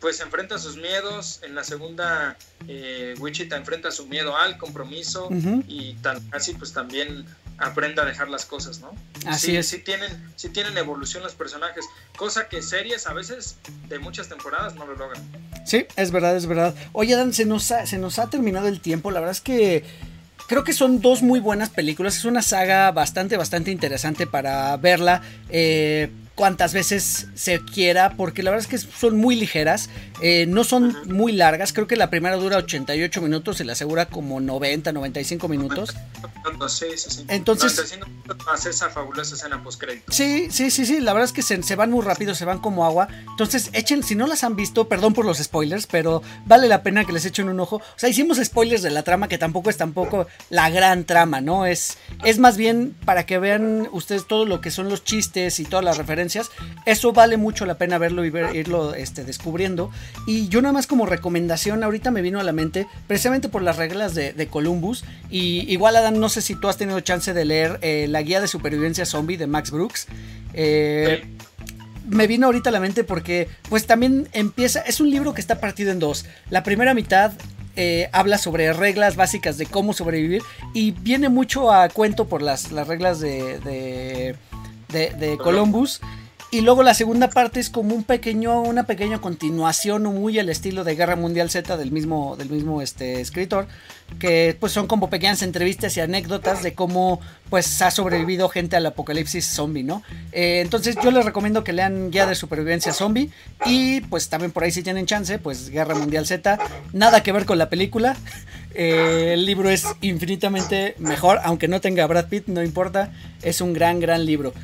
[0.00, 5.28] pues enfrenta sus miedos, en la segunda eh, Wichita enfrenta su miedo al compromiso
[5.68, 7.24] y tan, así pues también
[7.58, 8.92] aprenda a dejar las cosas, ¿no?
[9.26, 9.68] Así es.
[9.68, 11.84] Sí tienen, sí tienen evolución los personajes,
[12.16, 13.56] cosa que series a veces
[13.88, 15.22] de muchas temporadas no lo logran.
[15.64, 16.74] Sí, es verdad, es verdad.
[16.92, 19.84] Oye, Dan, se nos ha, se nos ha terminado el tiempo, la verdad es que
[20.48, 22.16] creo que son dos muy buenas películas.
[22.16, 25.22] Es una saga bastante, bastante interesante para verla.
[25.48, 30.64] Eh, cuantas veces se quiera, porque la verdad es que son muy ligeras, eh, no
[30.64, 34.92] son muy largas, creo que la primera dura 88 minutos y la segura como 90,
[34.92, 35.94] 95 minutos.
[37.28, 37.98] Entonces,
[38.46, 41.90] más esa fabulosa escena post Sí, sí, sí, sí, la verdad es que se, van
[41.90, 43.08] muy rápido, se van como agua.
[43.30, 47.04] Entonces, echen, si no las han visto, perdón por los spoilers, pero vale la pena
[47.04, 47.76] que les echen un ojo.
[47.76, 51.66] O sea, hicimos spoilers de la trama, que tampoco es tampoco la gran trama, ¿no?
[51.66, 55.64] Es, es más bien para que vean ustedes todo lo que son los chistes y
[55.64, 56.22] todas las referencias.
[56.86, 59.90] Eso vale mucho la pena verlo y irlo este, descubriendo.
[60.26, 63.76] Y yo nada más como recomendación, ahorita me vino a la mente, precisamente por las
[63.76, 67.78] reglas de, Columbus, y igual Adam, no sé si tú has tenido chance de leer
[67.82, 70.06] eh, la guía de supervivencia zombie de Max Brooks.
[70.54, 71.24] Eh,
[72.08, 75.60] me vino ahorita a la mente porque pues también empieza, es un libro que está
[75.60, 76.26] partido en dos.
[76.50, 77.32] La primera mitad
[77.74, 80.42] eh, habla sobre reglas básicas de cómo sobrevivir
[80.74, 84.36] y viene mucho a cuento por las, las reglas de, de,
[84.90, 86.00] de Columbus.
[86.54, 90.84] Y luego la segunda parte es como un pequeño, una pequeña continuación muy al estilo
[90.84, 93.66] de Guerra Mundial Z del mismo, del mismo este, escritor,
[94.18, 98.84] que pues son como pequeñas entrevistas y anécdotas de cómo pues ha sobrevivido gente al
[98.84, 100.02] apocalipsis zombie, ¿no?
[100.32, 103.30] Eh, entonces yo les recomiendo que lean Guía de Supervivencia Zombie
[103.64, 106.58] y pues también por ahí si tienen chance, pues Guerra Mundial Z,
[106.92, 108.14] nada que ver con la película.
[108.74, 113.74] Eh, el libro es infinitamente mejor, aunque no tenga Brad Pitt, no importa, es un
[113.74, 114.54] gran, gran libro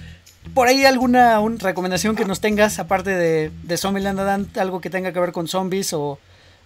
[0.55, 5.13] por ahí alguna recomendación que nos tengas, aparte de, de Zombieland, Dan, algo que tenga
[5.13, 6.19] que ver con zombies o,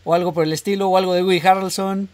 [0.06, 2.08] algo por el estilo, o algo de Woody Harrelson.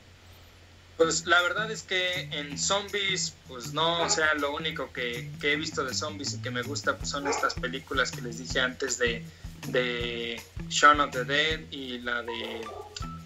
[0.97, 5.57] Pues la verdad es que en zombies, pues no, o sea, lo único que, he
[5.57, 8.99] visto de zombies y que me gusta pues son estas películas que les dije antes
[8.99, 9.25] de,
[9.69, 12.61] de Shaun of the Dead y la de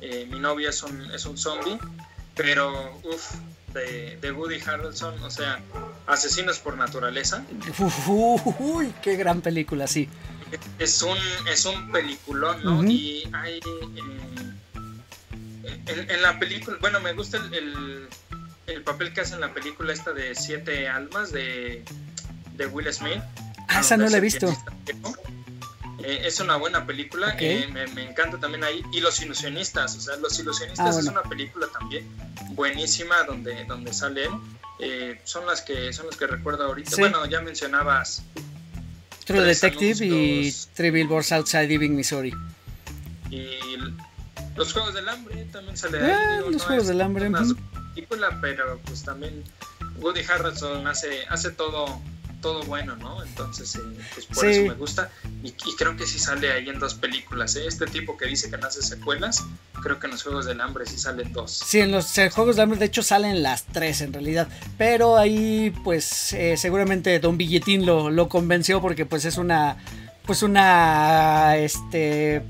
[0.02, 1.78] eh, Mi novia es un, es un zombie.
[2.34, 3.32] Pero, uff,
[3.72, 5.60] de, Woody Harrelson, o sea,
[6.06, 7.44] Asesinos por Naturaleza.
[8.58, 10.08] Uy, qué gran película, sí.
[10.78, 11.16] Es un,
[11.50, 12.84] es un peliculón, ¿no?
[12.84, 13.60] Y hay.
[15.86, 18.08] Eh, en, la película, bueno, me gusta el,
[18.66, 21.82] el, papel que hace en la película esta de Siete Almas de,
[22.56, 23.22] de Will Smith.
[23.68, 24.54] Ah, esa no la he visto.
[26.04, 28.82] Eh, es una buena película, eh, me, encanta también ahí.
[28.92, 32.06] Y Los Ilusionistas, o sea, Los Ilusionistas ah, es una película también
[32.50, 34.28] buenísima donde, donde sale
[34.78, 36.96] eh, son las que son las que recuerdo ahorita.
[36.98, 38.22] Bueno, ya mencionabas
[39.24, 42.34] True Detective y Three Billboards Outside Ebbing, Missouri.
[43.30, 43.76] Y
[44.56, 47.28] Los Juegos del Hambre también sale ah, Los Juegos del Hambre.
[47.28, 47.44] Una
[47.94, 49.44] película, pero pues también
[49.98, 52.02] Woody Harrelson hace, hace todo
[52.42, 53.22] todo bueno, ¿no?
[53.22, 53.80] Entonces, eh,
[54.12, 55.10] pues por eso me gusta.
[55.42, 57.56] Y, creo que sí sale ahí en dos películas.
[57.56, 57.66] ¿eh?
[57.66, 59.42] Este tipo que dice que no hace secuelas,
[59.82, 61.62] creo que en los Juegos del Hambre sí salen dos.
[61.64, 64.48] Sí, en los Juegos del Hambre de hecho salen las tres en realidad.
[64.76, 69.78] Pero ahí, pues, eh, seguramente Don Billetín lo, lo convenció porque pues es una,
[70.26, 72.42] pues una, este,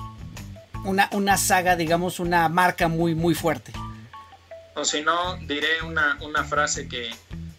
[0.84, 3.72] una, una saga, digamos, una marca muy, muy fuerte.
[4.74, 7.10] O si no, diré una, una frase que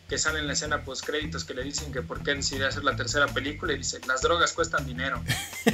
[0.07, 2.83] que sale en la escena post créditos que le dicen que por qué decidió hacer
[2.83, 5.23] la tercera película y dice las drogas cuestan dinero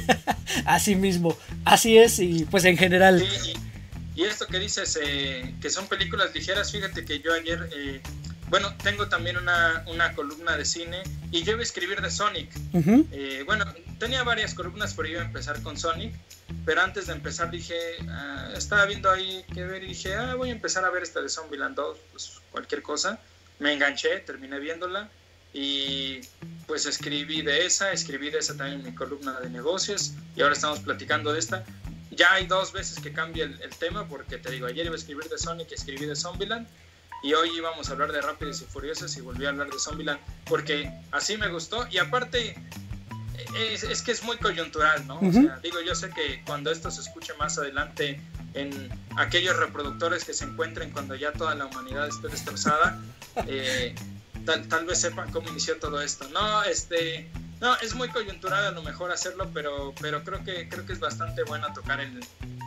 [0.64, 3.22] así mismo así es y pues en general
[4.20, 8.02] Y esto que dices, eh, que son películas ligeras, fíjate que yo ayer, eh,
[8.50, 12.50] bueno, tengo también una, una, columna de cine y yo iba a escribir de Sonic.
[13.12, 13.64] Eh, bueno,
[13.98, 16.14] tenía varias columnas, pero iba a empezar con Sonic.
[16.66, 17.74] Pero antes de empezar dije,
[18.10, 21.22] ah, estaba viendo ahí que ver y dije, ah, voy a empezar a ver esta
[21.22, 23.20] de Zombieland 2, pues cualquier cosa.
[23.60, 25.08] Me enganché, terminé viéndola
[25.52, 26.20] y
[26.66, 30.80] pues escribí de esa, escribí de esa también mi columna de negocios y ahora estamos
[30.80, 31.64] platicando de esta.
[32.10, 35.28] Ya hay dos veces que cambia el, tema porque te digo, ayer iba a escribir
[35.28, 36.66] de Sonic escribí de Zombieland
[37.22, 40.20] y hoy íbamos a hablar de Rápidos y Furiosos y volví a hablar de Zombieland
[40.46, 42.56] porque así me gustó y aparte
[43.56, 45.18] es, que es muy coyuntural, ¿no?
[45.20, 48.20] o sea, digo, yo sé que cuando esto se escuche más adelante
[48.54, 53.00] en aquellos reproductores que se encuentren cuando ya toda la humanidad esté destrozada,
[53.46, 53.94] eh,
[54.44, 56.28] tal, vez sepan cómo inició todo esto.
[56.30, 57.30] No, este,
[57.60, 61.00] no, es muy coyuntural a lo mejor hacerlo, pero, pero creo que creo que es
[61.00, 62.20] bastante bueno tocar el,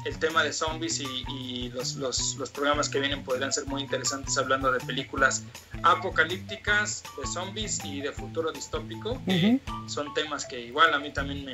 [0.05, 4.37] el tema de zombies y, los, los, los, programas que vienen podrían ser muy interesantes
[4.37, 5.43] hablando de películas
[5.83, 11.45] apocalípticas, de zombies y de futuro distópico, que son temas que igual a mí también
[11.45, 11.53] me,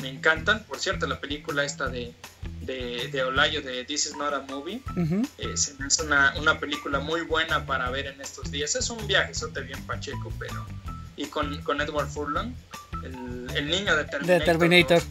[0.00, 0.64] me encantan.
[0.64, 2.14] Por cierto, la película esta de,
[2.60, 4.82] de, de Olayo de This is not a movie
[5.38, 8.74] eh, es una, una, película muy buena para ver en estos días.
[8.74, 10.66] Es un viaje, te bien pacheco, pero.
[11.16, 12.52] Y con, con Edward Furlong,
[13.04, 15.02] el, el, niño de Terminator.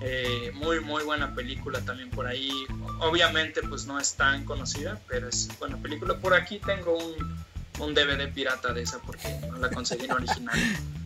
[0.00, 2.52] Eh, muy, muy buena película también por ahí.
[3.00, 6.18] Obviamente, pues no es tan conocida, pero es buena película.
[6.18, 7.44] Por aquí tengo un,
[7.80, 10.58] un DVD pirata de esa porque no la conseguí en original.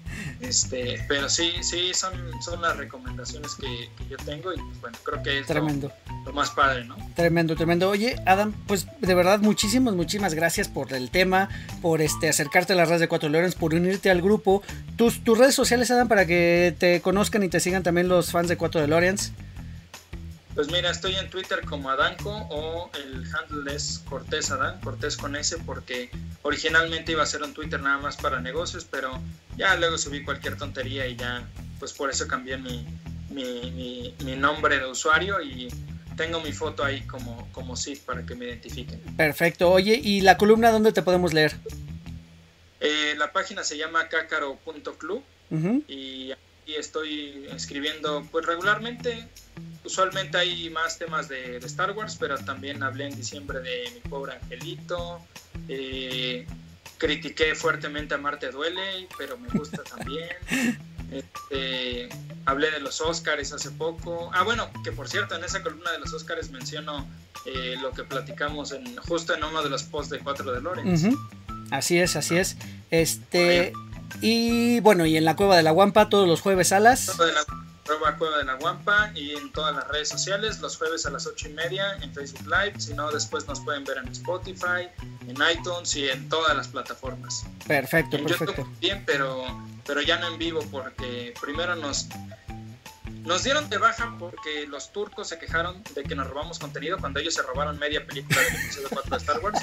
[0.43, 2.12] Este, pero sí, sí, son,
[2.43, 5.93] son las recomendaciones que, yo tengo y bueno, creo que es tremendo.
[6.26, 6.97] Lo, más padre, ¿no?
[7.14, 7.88] Tremendo, tremendo.
[7.88, 11.49] Oye, Adam, pues de verdad muchísimas, muchísimas gracias por el tema,
[11.80, 14.62] por este acercarte a las redes de Cuatro Leones, por unirte al grupo.
[14.97, 18.49] Tus, tus redes sociales, Adam, para que te conozcan y te sigan también los fans
[18.49, 19.32] de Cuatro de Lorenz.
[20.55, 25.34] Pues mira, estoy en Twitter como Adanco o el handle es Cortés Adán, Cortés con
[25.34, 26.11] S, porque
[26.42, 29.18] originalmente iba a ser un Twitter nada más para negocios, pero
[29.57, 31.48] ya luego subí cualquier tontería y ya,
[31.78, 32.86] pues por eso cambié mi,
[33.30, 35.68] mi, mi, nombre de usuario y
[36.16, 39.00] tengo mi foto ahí como, como Sid para que me identifiquen.
[39.16, 39.70] Perfecto.
[39.70, 41.57] Oye, ¿y la columna dónde te podemos leer?
[42.80, 45.22] Eh, la página se llama cacaro.club
[45.88, 46.32] y
[46.66, 49.26] y estoy escribiendo pues regularmente.
[49.84, 54.34] Usualmente hay más temas de, Star Wars, pero también hablé en diciembre de Mi Pobre
[54.34, 55.20] Angelito.
[55.68, 56.46] Eh,
[56.98, 60.28] critiqué fuertemente a Marte Duele, pero me gusta también.
[61.10, 62.08] Este,
[62.46, 64.30] hablé de los Oscars hace poco.
[64.32, 67.06] Ah, bueno, que por cierto, en esa columna de los Oscars menciono
[67.44, 71.06] eh, lo que platicamos en, justo en uno de los posts de 4 de Lorenz.
[71.72, 72.56] Así es, así es.
[72.90, 73.72] Este.
[74.20, 77.18] Y bueno, y en la Cueva de la Guampa todos los jueves a las...
[77.18, 77.44] la
[77.84, 81.48] Cueva de la Guampa y en todas las redes sociales, los jueves a las ocho
[81.48, 84.88] y media en Facebook Live, si no después nos pueden ver en Spotify,
[85.26, 87.44] en iTunes y en todas las plataformas.
[87.66, 88.68] Perfecto, perfecto.
[88.80, 89.44] bien, pero,
[89.86, 92.08] pero ya no en vivo porque primero nos
[93.24, 97.20] nos dieron de baja porque los turcos se quejaron de que nos robamos contenido cuando
[97.20, 99.60] ellos se robaron media película del episodio 4 de Star Wars.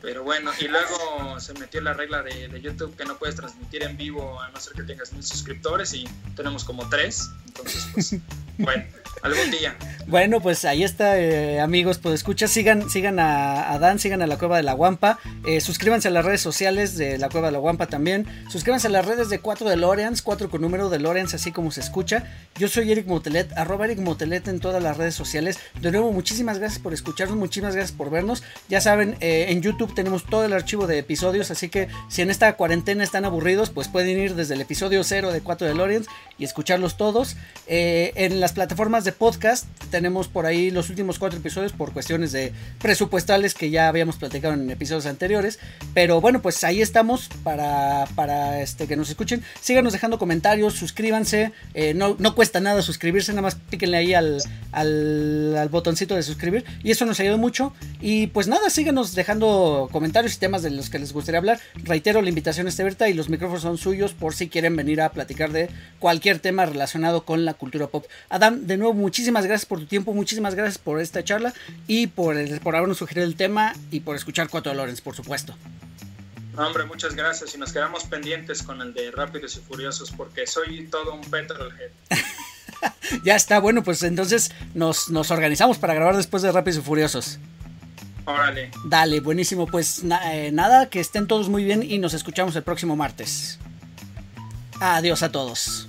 [0.00, 3.82] Pero bueno, y luego se metió la regla de, de, YouTube que no puedes transmitir
[3.82, 7.30] en vivo a no ser que tengas mil suscriptores y tenemos como tres.
[7.46, 8.16] Entonces, pues,
[8.58, 8.84] bueno,
[9.22, 9.76] algún día.
[10.06, 14.36] Bueno, pues ahí está, eh, amigos, pues escucha, sigan, sigan a, Dan, sigan a la
[14.38, 17.58] Cueva de la Guampa, eh, suscríbanse a las redes sociales de la Cueva de la
[17.58, 21.34] Guampa también, suscríbanse a las redes de 4 de Loreans, 4 con número de Loreans,
[21.34, 22.24] así como se escucha.
[22.56, 25.58] Yo soy Eric Motelet, arroba Eric Motelet en todas las redes sociales.
[25.80, 28.42] De nuevo, muchísimas gracias por escucharnos, muchísimas gracias por vernos.
[28.68, 32.30] Ya saben, eh, en YouTube tenemos todo el archivo de episodios, así que si en
[32.30, 36.06] esta cuarentena están aburridos, pues pueden ir desde el episodio 0 de 4 de Loreans
[36.42, 37.36] y escucharlos todos.
[37.68, 42.52] en las plataformas de podcast tenemos por ahí los últimos cuatro episodios por cuestiones de
[42.80, 45.60] presupuestales que ya habíamos platicado en episodios anteriores.
[45.94, 49.44] Pero bueno, pues ahí estamos para, para este, que nos escuchen.
[49.60, 51.52] Síganos dejando comentarios, suscríbanse.
[51.74, 56.64] Eh, no, no, cuesta nada suscribirse, nada más píquenle ahí al, al, botoncito de suscribir.
[56.82, 57.72] Y eso nos ayuda mucho.
[58.00, 61.60] Y pues nada, síganos dejando comentarios y temas de los que les gustaría hablar.
[61.76, 65.12] Reitero, la invitación está abierta y los micrófonos son suyos por si quieren venir a
[65.12, 68.06] platicar de cualquier tema relacionado con la cultura pop.
[68.28, 71.52] Adam, de nuevo, muchísimas gracias por tu tiempo, muchísimas gracias por esta charla
[71.86, 75.54] y por, por habernos sugerido el tema y por escuchar Cuatro Lorenz, por supuesto.
[76.56, 80.86] hombre, muchas gracias y nos quedamos pendientes con el de Rápidos y Furiosos porque soy
[80.88, 81.90] todo un petrolhead.
[83.24, 87.38] ya está, bueno, pues entonces nos, organizamos para grabar después de Rápidos y Furiosos.
[88.24, 88.70] Órale.
[88.84, 89.66] Dale, buenísimo.
[89.66, 93.58] Pues eh, nada, que estén todos muy bien y nos escuchamos el próximo martes.
[94.80, 95.88] Adiós a todos.